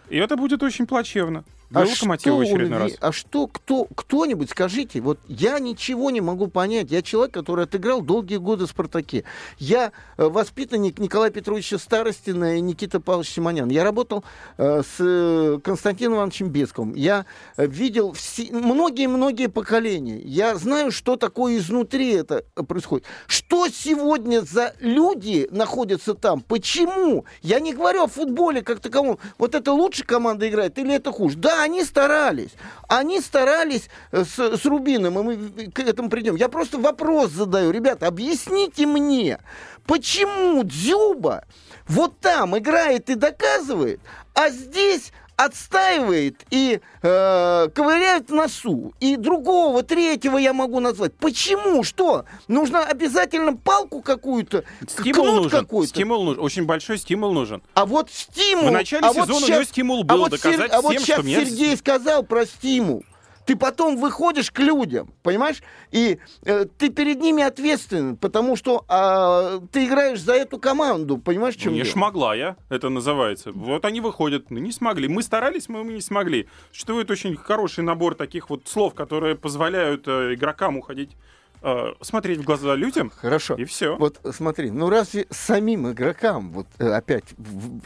[0.08, 1.44] И это будет очень плачевно.
[1.70, 2.92] Для Локомотива он очередной раз.
[3.00, 6.90] а что, кто, кто-нибудь, скажите, вот я ничего не могу понять.
[6.90, 9.24] Я человек, который отыграл долгие годы в «Спартаке».
[9.58, 13.68] Я э, воспитанник Николая Петровича Старостина и Никита Павловича Симонян.
[13.70, 14.24] Я работал
[14.58, 16.94] э, с э, Константином Ивановичем Бесковым.
[16.94, 18.14] Я э, видел
[18.50, 20.18] многие-многие поколения.
[20.18, 23.06] Я знаю, что такое изнутри это происходит.
[23.26, 26.40] Что сегодня за люди находятся там?
[26.40, 27.24] Почему?
[27.42, 29.18] Я не говорю о футболе как таковом.
[29.38, 31.36] Вот это лучше команда играет или это хуже?
[31.38, 32.52] Да, они старались.
[32.88, 36.36] Они старались э, с, с Рубином, и мы к этому придем.
[36.36, 37.70] Я просто вопрос задаю.
[37.70, 39.38] Ребята, объясните мне,
[39.86, 41.44] почему Дзюба
[41.86, 44.00] вот там играет и доказывает,
[44.34, 48.94] а здесь отстаивает и э, ковыряет в носу.
[49.00, 51.14] И другого, третьего я могу назвать.
[51.14, 51.82] Почему?
[51.82, 52.24] Что?
[52.48, 55.50] Нужно обязательно палку какую-то, Стимул нужен.
[55.50, 55.88] какой-то.
[55.88, 56.42] Стимул нужен.
[56.42, 57.62] Очень большой стимул нужен.
[57.74, 58.68] А вот стимул...
[58.68, 61.04] В начале а вот сезона у него стимул а был вот доказать а вот всем,
[61.04, 63.04] сейчас что Сергей сказал про стимул.
[63.46, 65.62] Ты потом выходишь к людям, понимаешь?
[65.90, 71.56] И э, ты перед ними ответственен, потому что а, ты играешь за эту команду, понимаешь,
[71.56, 71.90] чем не дело?
[71.90, 73.52] шмогла я, это называется.
[73.52, 75.08] Вот они выходят, ну, не смогли.
[75.08, 76.48] Мы старались, мы, мы не смогли.
[76.70, 81.16] Существует очень хороший набор таких вот слов, которые позволяют э, игрокам уходить,
[81.64, 83.54] э, смотреть в глаза людям, Хорошо.
[83.54, 83.96] и все.
[83.96, 87.24] Вот смотри, ну разве самим игрокам, вот э, опять,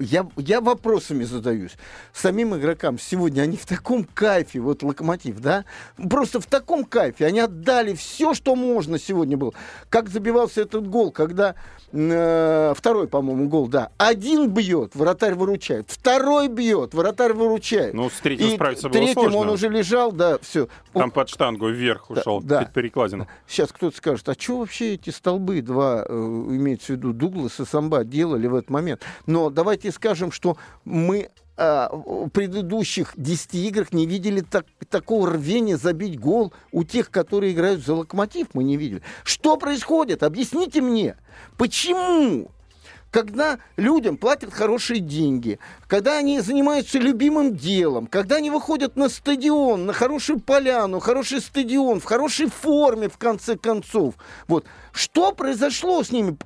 [0.01, 1.73] я, я вопросами задаюсь,
[2.12, 5.64] самим игрокам сегодня они в таком кайфе, вот локомотив, да,
[6.11, 9.55] просто в таком кайфе, они отдали все, что можно сегодня было.
[9.88, 11.55] Как забивался этот гол, когда
[11.93, 17.95] э, второй, по-моему, гол, да, один бьет, вратарь выручает, второй бьет, вратарь выручает.
[17.95, 19.38] Ну, с третьим И справиться было третьим сложно.
[19.38, 20.69] он уже лежал, да, все.
[20.93, 22.59] Там под штангу вверх Да, ушел, да.
[22.61, 23.29] перед перекладину.
[23.69, 27.67] Сейчас кто-то скажет, а что вообще эти столбы два, э, имеется в виду Дуглас и
[27.67, 29.03] Самба, делали в этот момент?
[29.27, 31.29] Но давайте скажем, что мы
[31.59, 37.53] а, в предыдущих 10 играх не видели так- такого рвения забить гол у тех, которые
[37.53, 39.03] играют за локомотив, мы не видели.
[39.25, 40.23] Что происходит?
[40.23, 41.17] Объясните мне,
[41.57, 42.51] почему?
[43.11, 49.87] Когда людям платят хорошие деньги, когда они занимаются любимым делом, когда они выходят на стадион,
[49.87, 54.14] на хорошую поляну, хороший стадион, в хорошей форме, в конце концов.
[54.47, 54.66] Вот.
[54.99, 56.37] Что произошло с ними?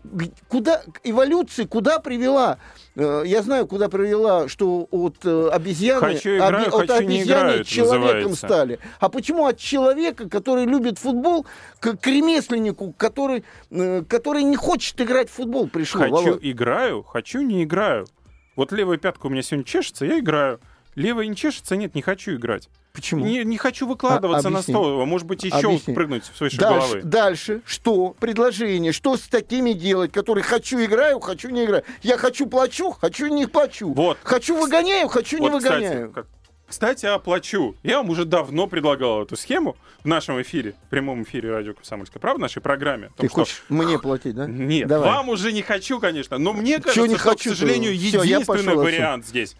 [0.48, 2.58] Куда эволюция, куда привела?
[2.96, 7.16] Э, Я знаю, куда привела, что от э, обезьяны, Хочу играю, оби- от хочу не
[7.20, 8.46] обезьяны играю, это человеком называется.
[8.46, 8.78] стали.
[9.00, 11.46] А почему от человека, который любит футбол,
[11.80, 16.02] к к ремесленнику, который, э, который не хочет играть в футбол, пришло?
[16.02, 16.38] Хочу Володь?
[16.42, 18.06] играю, хочу не играю.
[18.54, 20.60] Вот левая пятка у меня сегодня чешется, я играю.
[20.94, 22.68] Левая не чешется, нет, не хочу играть.
[22.92, 23.24] Почему?
[23.24, 25.94] Не, не хочу выкладываться А- на стол, может быть еще Объясни.
[25.94, 27.02] прыгнуть с выше Дальше, головы.
[27.02, 28.14] дальше, что?
[28.20, 28.92] Предложение.
[28.92, 31.84] Что с такими делать, которые хочу играю, хочу не играю?
[32.02, 33.90] Я хочу плачу, хочу не плачу.
[33.94, 34.18] Вот.
[34.22, 36.10] Хочу выгоняю, хочу не Вот, кстати, выгоняю.
[36.12, 36.26] как-
[36.68, 37.74] Кстати, оплачу.
[37.82, 42.18] Я вам уже давно предлагал эту схему в нашем эфире, в прямом эфире радио «Комсомольская
[42.18, 43.08] правда», в нашей программе.
[43.08, 44.46] том, Ты что- хочешь мне платить, да?
[44.46, 45.06] Нет, Давай.
[45.10, 47.54] вам уже не хочу, конечно, но мне кажется, не хочу-то?
[47.56, 48.76] к сожалению, единственный пошёл отсюда.
[48.84, 49.54] вариант здесь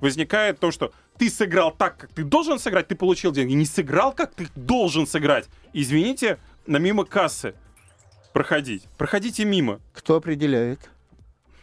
[0.00, 3.66] возникает в том, что ты сыграл так, как ты должен сыграть, ты получил деньги, не
[3.66, 5.46] сыграл, как ты должен сыграть.
[5.72, 7.54] Извините, на мимо кассы
[8.32, 8.84] проходить.
[8.98, 9.80] Проходите мимо.
[9.92, 10.90] Кто определяет?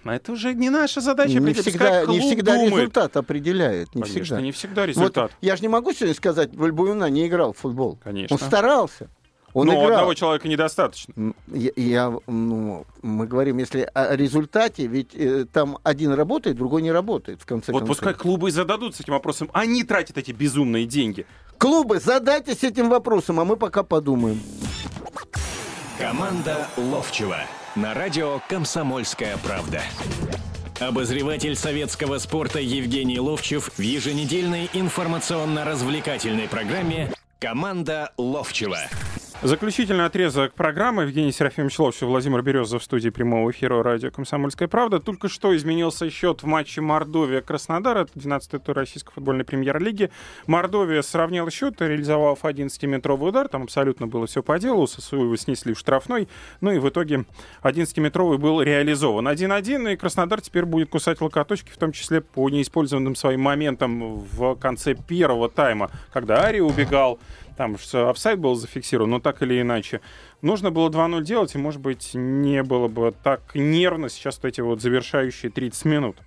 [0.04, 1.34] А это уже не наша задача.
[1.40, 2.74] Не всегда, не всегда думает.
[2.74, 3.94] результат определяет.
[3.94, 4.42] Не Конечно, всегда.
[4.42, 5.32] не всегда Вот результат.
[5.42, 8.00] я же не могу сегодня сказать, Вальбуина не играл в футбол.
[8.04, 8.36] Конечно.
[8.36, 9.10] Он старался.
[9.54, 9.92] Он Но играл.
[9.92, 11.34] одного человека недостаточно.
[11.48, 16.92] Я, я, ну, мы говорим, если о результате, ведь э, там один работает, другой не
[16.92, 17.98] работает, в конце Вот концов.
[17.98, 19.50] пускай клубы и зададутся этим вопросом.
[19.54, 21.26] Они тратят эти безумные деньги.
[21.58, 24.42] Клубы, задайтесь этим вопросом, а мы пока подумаем.
[26.00, 27.38] Команда Ловчева
[27.76, 29.82] на радио «Комсомольская правда».
[30.80, 38.80] Обозреватель советского спорта Евгений Ловчев в еженедельной информационно-развлекательной программе «Команда Ловчева».
[39.44, 41.02] Заключительный отрезок программы.
[41.02, 45.00] Евгений Серафимович Ловчев, Владимир Березов в студии прямого эфира радио «Комсомольская правда».
[45.00, 47.98] Только что изменился счет в матче Мордовия-Краснодар.
[47.98, 50.12] Это 12-й тур российской футбольной премьер-лиги.
[50.46, 53.48] Мордовия сравнял счет, реализовав 11-метровый удар.
[53.48, 54.86] Там абсолютно было все по делу.
[54.86, 56.28] Сосуева снесли в штрафной.
[56.62, 57.26] Ну и в итоге
[57.64, 59.28] 11-метровый был реализован.
[59.28, 64.54] 1-1, и Краснодар теперь будет кусать локоточки, в том числе по неиспользованным своим моментам в
[64.58, 67.18] конце первого тайма, когда Ари убегал
[67.58, 70.02] там что офсайд был зафиксирован, но так или иначе.
[70.42, 74.62] Нужно было 2-0 делать, и, может быть, не было бы так нервно сейчас вот эти
[74.62, 76.18] вот завершающие 30 минут.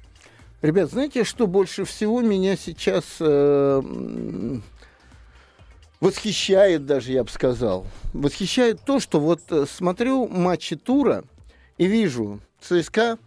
[0.62, 3.82] Ребят, знаете, что больше всего меня сейчас э,
[6.00, 7.86] восхищает даже, я бы сказал.
[8.12, 11.24] Восхищает то, что вот э, смотрю матчи тура
[11.76, 13.18] и вижу, ЦСКА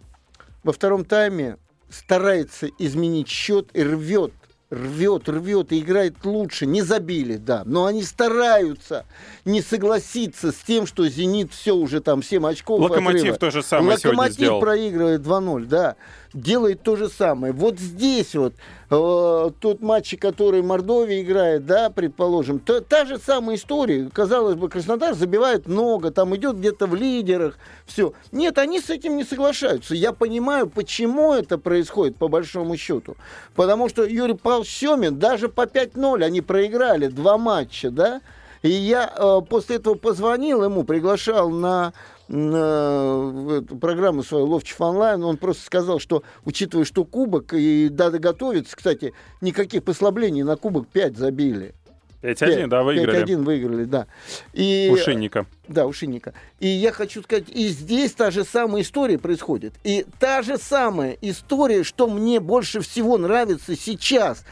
[0.64, 1.58] во втором тайме
[1.90, 4.32] старается изменить счет и рвет
[4.70, 6.66] рвет, рвет и играет лучше.
[6.66, 7.62] Не забили, да.
[7.64, 9.04] Но они стараются
[9.44, 13.38] не согласиться с тем, что «Зенит» все уже там 7 очков Локомотив отрыва.
[13.38, 15.96] то же самое Локомотив проигрывает 2-0, да
[16.34, 17.52] делает то же самое.
[17.52, 18.54] Вот здесь вот
[18.90, 24.08] э, тот матч, который Мордовия играет, да, предположим, то, та же самая история.
[24.12, 28.12] Казалось бы, Краснодар забивает много, там идет где-то в лидерах, все.
[28.32, 29.94] Нет, они с этим не соглашаются.
[29.94, 33.16] Я понимаю, почему это происходит, по большому счету.
[33.54, 38.20] Потому что Юрий Павлович Семин даже по 5-0 они проиграли два матча, да,
[38.62, 41.92] и я э, после этого позвонил ему, приглашал на
[42.28, 48.76] на программу свою Ловчев онлайн, он просто сказал, что учитывая, что кубок и надо готовиться,
[48.76, 51.74] кстати, никаких послаблений на кубок 5 забили.
[52.22, 53.24] 5-1, да, выиграли.
[53.24, 54.06] 5-1 выиграли, да.
[54.52, 55.46] И, Ушинника.
[55.68, 56.34] Да, Ушинника.
[56.58, 59.74] И я хочу сказать, и здесь та же самая история происходит.
[59.84, 64.44] И та же самая история, что мне больше всего нравится сейчас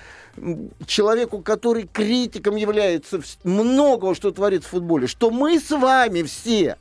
[0.87, 6.77] человеку, который критиком является многого, что творит в футболе, что мы с вами все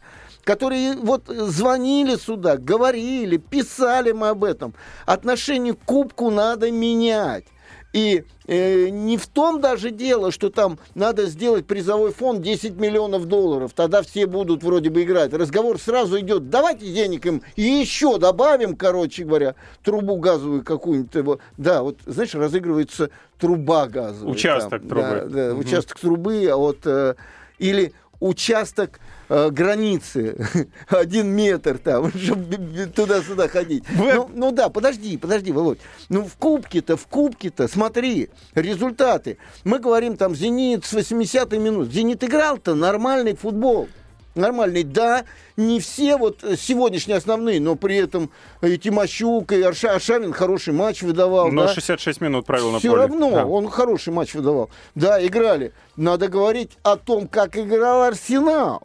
[0.46, 4.74] которые вот звонили сюда, говорили, писали мы об этом.
[5.06, 7.46] Отношение к кубку надо менять.
[7.94, 13.26] И э, не в том даже дело, что там надо сделать призовой фонд 10 миллионов
[13.26, 15.34] долларов, тогда все будут вроде бы играть.
[15.34, 21.40] Разговор сразу идет, давайте денег им и еще добавим, короче говоря, трубу газовую какую-нибудь.
[21.58, 24.34] Да, вот, знаешь, разыгрывается труба газовая.
[24.34, 25.08] Участок там, трубы.
[25.08, 25.62] Да, да угу.
[25.62, 26.80] участок трубы, а вот...
[26.86, 27.16] Э,
[27.58, 30.48] или участок э, границы,
[30.88, 32.58] один метр там, чтобы
[32.88, 33.84] туда-сюда ходить.
[33.90, 34.14] Вы...
[34.14, 35.80] Ну, ну да, подожди, подожди, Володь.
[36.10, 39.38] Ну в кубке-то, в кубке-то, смотри, результаты.
[39.64, 41.92] Мы говорим там «Зенит» с 80-й минут.
[41.92, 43.88] «Зенит» играл-то нормальный футбол
[44.36, 44.84] нормальный.
[44.84, 45.26] Да,
[45.58, 48.30] не все вот сегодняшние основные, но при этом
[48.62, 51.52] и Тимощук, и Арша, Аршавин хороший матч выдавал.
[51.52, 51.74] Но да?
[51.74, 53.02] 66 минут провел на Все поле.
[53.02, 53.46] равно да.
[53.46, 54.70] он хороший матч выдавал.
[54.94, 55.74] Да, играли.
[55.96, 58.84] Надо говорить о том, как играл Арсенал.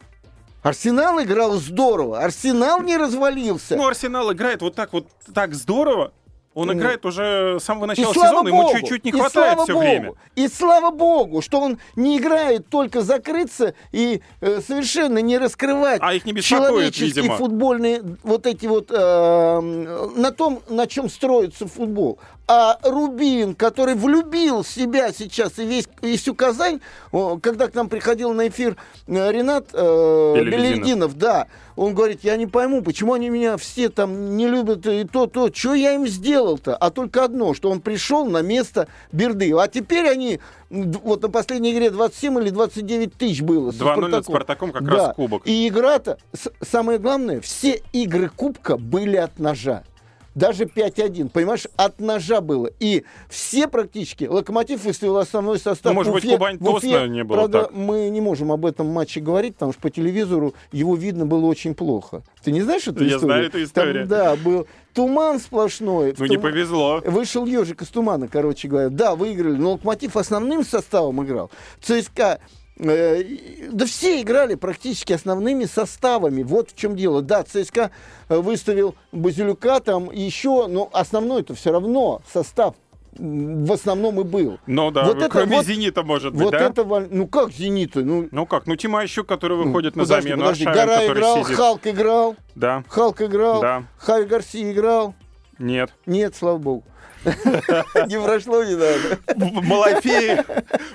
[0.61, 2.19] Арсенал играл здорово.
[2.19, 3.75] Арсенал не развалился.
[3.75, 6.11] Ну, Арсенал играет вот так вот так здорово,
[6.53, 6.73] он mm.
[6.73, 10.13] играет уже с самого начала и сезона, Богу, ему чуть-чуть не хватает все Богу, время.
[10.35, 16.13] И слава богу, что он не играет только закрыться и э, совершенно не раскрывать а
[16.13, 17.37] их не человеческие видимо.
[17.37, 22.19] футбольные вот эти вот э, на том, на чем строится футбол.
[22.53, 26.81] А Рубин, который влюбил себя сейчас и весь и всю Казань,
[27.41, 28.75] когда к нам приходил на эфир
[29.07, 34.35] э, Ренат э, Белердинов, да, он говорит, я не пойму, почему они меня все там
[34.35, 36.75] не любят и то, то, что я им сделал-то?
[36.75, 39.53] А только одно, что он пришел на место Берды.
[39.57, 43.71] А теперь они, вот на последней игре 27 или 29 тысяч было.
[43.71, 44.91] 2-0 над Спартаком как да.
[44.91, 45.43] раз кубок.
[45.47, 46.17] И игра-то,
[46.61, 49.83] самое главное, все игры кубка были от ножа
[50.35, 52.69] даже 5-1, понимаешь, от ножа было.
[52.79, 55.91] И все практически, Локомотив выставил основной состав.
[55.91, 57.73] Ну, может Уфе, быть, Кубань Тосно не было правда, так.
[57.73, 61.75] мы не можем об этом матче говорить, потому что по телевизору его видно было очень
[61.75, 62.23] плохо.
[62.43, 63.19] Ты не знаешь эту Я историю?
[63.19, 64.07] знаю эту историю.
[64.07, 66.15] Там, да, был туман сплошной.
[66.17, 66.27] Ну, тум...
[66.27, 67.01] не повезло.
[67.05, 68.89] Вышел ежик из тумана, короче говоря.
[68.89, 71.51] Да, выиграли, но Локомотив основным составом играл.
[71.81, 72.39] ЦСКА
[72.81, 76.41] да все играли практически основными составами.
[76.43, 77.21] Вот в чем дело.
[77.21, 77.91] Да, ЦСКА
[78.27, 82.75] э, выставил Базилюка там еще, но основной это все равно состав
[83.17, 84.57] в основном и был.
[84.67, 86.69] Ну да, вот кроме это, «Зенита», может быть, вот да?
[86.69, 87.99] Это, ну как «Зенита»?
[87.99, 90.65] Ну, ну как, ну Тимощук, который выходит ну, на подожди, замену, подожди.
[90.65, 91.57] Аршавин, Гора играл, сидит.
[91.57, 92.83] Халк играл, Да.
[92.87, 93.83] Халк играл, Да.
[93.97, 95.13] Хави Гарси играл.
[95.59, 95.93] Нет.
[96.05, 96.83] Нет, слава богу.
[98.07, 99.19] Не прошло, не надо.
[99.65, 100.45] Малафеев,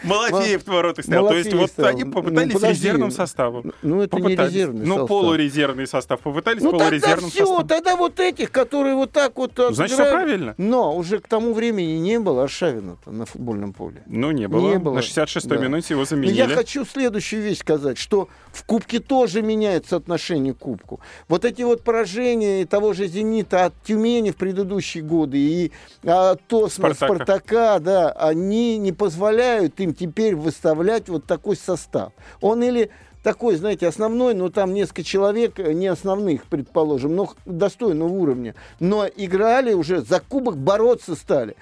[0.05, 1.29] Малафеев в ворота снял.
[1.29, 3.73] То есть вот они попытались Ну, резервным составом.
[3.83, 5.09] Ну, это не резервный Ну, состав.
[5.09, 6.21] полурезервный состав.
[6.21, 7.67] Попытались Ну тогда полурезервным все, составом.
[7.69, 10.55] тогда вот этих, которые вот так вот Значит, всё правильно.
[10.59, 14.03] Но уже к тому времени не было Аршавина-то на футбольном поле.
[14.07, 14.71] Ну, не было.
[14.73, 14.95] Не было.
[14.95, 15.57] На 66-й Да.
[15.57, 16.35] минуте его заменили.
[16.37, 21.01] я хочу следующую вещь сказать, что в Кубке тоже меняется отношение к Кубку.
[21.29, 25.73] Вот эти вот поражения того же «Зенита» от Тюмени в предыдущие годы и
[26.17, 27.15] от Тосна, Спартака.
[27.15, 32.13] Спартака, да, они не позволяют им теперь выставлять вот такой состав.
[32.41, 32.91] Он или
[33.27, 38.55] такой, знаете, основной, но там несколько человек, э, не основных, предположим, но достойного уровня.
[38.79, 41.57] Но играли уже, за кубок бороться стали.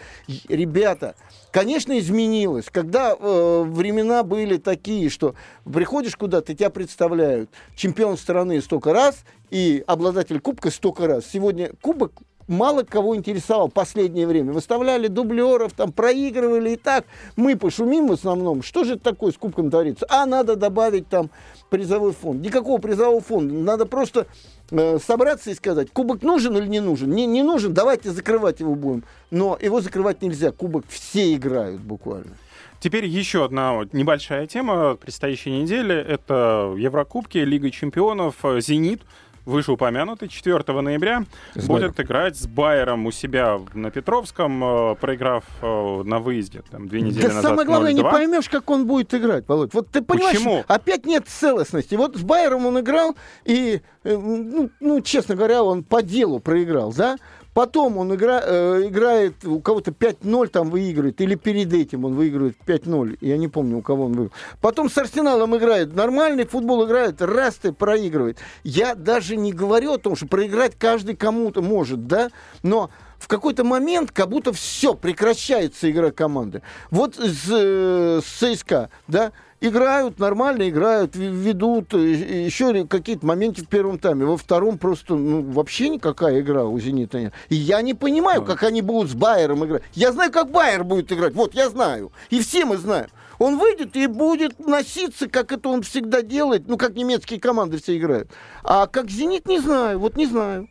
[0.50, 1.14] Ребята,
[1.52, 2.66] конечно, изменилось.
[2.70, 9.82] Когда э, времена были такие, что приходишь куда-то, тебя представляют чемпион страны столько раз и
[9.86, 11.24] обладатель кубка столько раз.
[11.32, 12.12] Сегодня кубок
[12.48, 14.52] мало кого интересовал в последнее время.
[14.52, 17.04] Выставляли дублеров, там проигрывали и так.
[17.36, 18.62] Мы пошумим в основном.
[18.62, 20.06] Что же это такое с кубком творится?
[20.08, 21.30] А, надо добавить там
[21.70, 22.42] призовой фонд.
[22.42, 23.54] Никакого призового фонда.
[23.54, 24.26] Надо просто
[24.70, 27.10] э, собраться и сказать, кубок нужен или не нужен.
[27.10, 29.04] Не, не нужен, давайте закрывать его будем.
[29.30, 30.52] Но его закрывать нельзя.
[30.52, 32.32] Кубок все играют буквально.
[32.80, 35.94] Теперь еще одна небольшая тема предстоящей недели.
[35.94, 39.00] Это Еврокубки, Лига чемпионов, э, «Зенит».
[39.44, 41.24] Вышеупомянутый 4 ноября
[41.54, 46.88] С будет играть с Байером у себя на Петровском, э, проиграв э, на выезде там,
[46.88, 48.10] две недели да назад самое главное, не 0-2.
[48.10, 49.74] поймешь, как он будет играть, Володь.
[49.74, 50.64] Вот ты понимаешь, Почему?
[50.66, 51.94] опять нет целостности.
[51.94, 56.92] Вот с Байером он играл, и, э, ну, ну, честно говоря, он по делу проиграл,
[56.92, 57.16] да?
[57.54, 62.56] Потом он игра, э, играет, у кого-то 5-0 там выигрывает, или перед этим он выигрывает
[62.66, 64.32] 5-0, я не помню, у кого он выиграл.
[64.60, 68.38] Потом с Арсеналом играет, нормальный футбол играет, раз ты проигрывает.
[68.64, 72.30] Я даже не говорю о том, что проиграть каждый кому-то может, да?
[72.64, 76.60] Но в какой-то момент как будто все, прекращается игра команды.
[76.90, 83.98] Вот с, э, с ЦСКА, да, играют, нормально играют, ведут, еще какие-то моменты в первом
[83.98, 84.24] тайме.
[84.24, 87.32] Во втором просто, ну, вообще никакая игра у «Зенита» нет.
[87.48, 89.82] И я не понимаю, как они будут с Байером играть.
[89.92, 92.12] Я знаю, как Байер будет играть, вот, я знаю.
[92.30, 93.08] И все мы знаем.
[93.38, 97.96] Он выйдет и будет носиться, как это он всегда делает, ну, как немецкие команды все
[97.96, 98.30] играют.
[98.62, 100.68] А как «Зенит» не знаю, вот не знаю.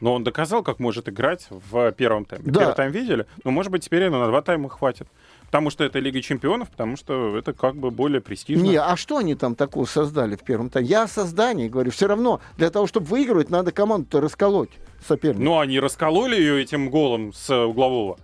[0.00, 2.44] Но он доказал, как может играть в первом тайме.
[2.46, 2.60] Да.
[2.60, 3.26] Первый тайм видели?
[3.44, 5.06] Но, может быть, теперь на два тайма хватит.
[5.46, 8.62] Потому что это Лига чемпионов, потому что это как бы более престижно.
[8.62, 10.88] Не, а что они там такого создали в первом тайме?
[10.88, 11.90] Я о создании говорю.
[11.90, 14.70] Все равно для того, чтобы выигрывать, надо команду-то расколоть
[15.06, 15.42] соперника.
[15.42, 18.18] Ну, они раскололи ее этим голом с углового.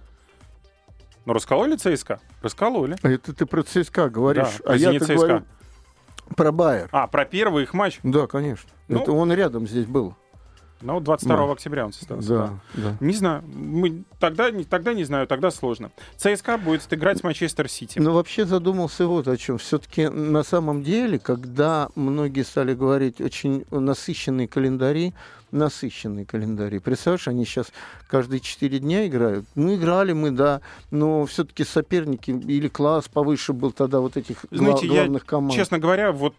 [1.27, 2.21] Ну, раскололи ЦСКА?
[2.41, 2.97] Раскололи.
[3.03, 4.61] Это ты про ЦСКА говоришь.
[4.65, 5.15] Да, а я ЦСКА.
[5.15, 5.43] говорю
[6.37, 6.89] про Байер.
[6.93, 7.99] А, про первый их матч.
[8.03, 8.71] Да, конечно.
[8.89, 9.01] Ну.
[9.01, 10.15] Это он рядом здесь был.
[10.83, 11.53] Ну, 22 Да.
[11.53, 12.29] октября он состоялся.
[12.29, 12.97] Да, да.
[13.01, 13.43] Не знаю.
[13.47, 15.91] Мы тогда, не- тогда не знаю, тогда сложно.
[16.17, 17.99] ЦСКА будет играть с Манчестер Сити.
[17.99, 19.59] Но вообще задумался вот о чем.
[19.59, 25.15] Все-таки на самом деле, когда многие стали говорить очень насыщенные календари,
[25.51, 26.79] насыщенные календари.
[26.79, 27.69] Представляешь, они сейчас
[28.09, 29.47] каждые четыре дня играют.
[29.55, 30.61] Ну, играли мы, да,
[30.91, 35.55] но все-таки соперники или класс повыше был тогда вот этих Знаете, я, главных команд.
[35.55, 36.35] честно говоря, вот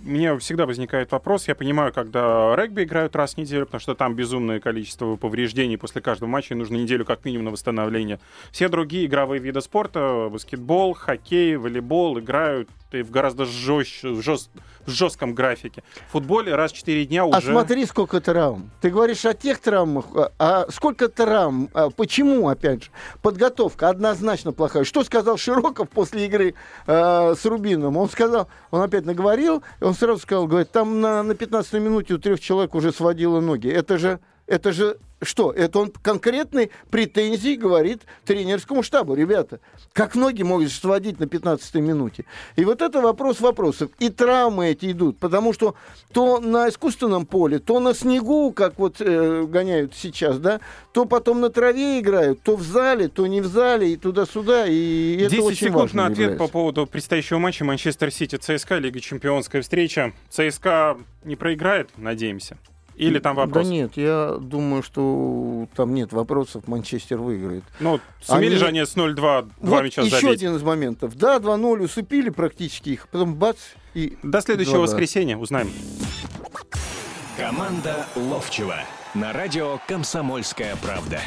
[0.00, 1.48] меня всегда возникает вопрос.
[1.48, 6.00] Я понимаю, когда регби играют раз в неделю, потому что там безумное количество повреждений после
[6.00, 8.20] каждого матча, и нужно неделю как минимум на восстановление.
[8.50, 14.50] Все другие игровые виды спорта, баскетбол, хоккей, волейбол, играют и в гораздо жестче, в, жест-
[14.86, 15.82] в жестком графике.
[16.08, 17.36] В футболе раз в 4 дня уже...
[17.36, 18.70] А смотри, сколько травм.
[18.80, 21.68] Ты говоришь о тех травмах, а, а сколько травм?
[21.74, 22.90] А почему, опять же?
[23.20, 24.84] Подготовка однозначно плохая.
[24.84, 26.54] Что сказал Широков после игры
[26.86, 27.96] э, с Рубином?
[27.96, 32.14] Он сказал, он опять наговорил, и он сразу сказал, говорит, там на, на 15 минуте
[32.14, 33.68] у трех человек уже сводило ноги.
[33.68, 35.52] Это же, это же что?
[35.52, 39.14] Это он конкретные претензии говорит тренерскому штабу.
[39.14, 39.60] Ребята,
[39.92, 42.24] как ноги могут сводить на 15 минуте?
[42.56, 43.90] И вот это вопрос вопросов.
[43.98, 45.74] И травмы эти идут, потому что
[46.12, 50.60] то на искусственном поле, то на снегу, как вот э, гоняют сейчас, да,
[50.92, 54.66] то потом на траве играют, то в зале, то не в зале, и туда-сюда.
[54.66, 56.46] И это 10 очень секунд важно на ответ является.
[56.46, 60.12] по поводу предстоящего матча Манчестер Сити ЦСКА, Лига Чемпионская встреча.
[60.30, 62.56] ЦСКА не проиграет, надеемся?
[62.98, 63.66] Или там вопрос?
[63.66, 67.64] Да нет, я думаю, что там нет вопросов, Манчестер выиграет.
[67.80, 70.30] Ну, сумели Они- же они с 0-2 два вот мяча еще забить.
[70.36, 71.14] один из моментов.
[71.16, 73.56] Да, 2-0 усыпили практически их, потом бац,
[73.94, 74.16] и...
[74.22, 74.80] До следующего 2-2.
[74.82, 75.70] воскресенья узнаем.
[77.36, 78.80] Команда Ловчева
[79.14, 81.20] на радио «Комсомольская правда».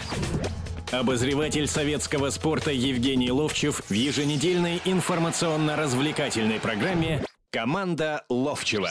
[0.91, 8.89] Обозреватель советского спорта Евгений Ловчев в еженедельной информационно-развлекательной программе «Команда Ловчева».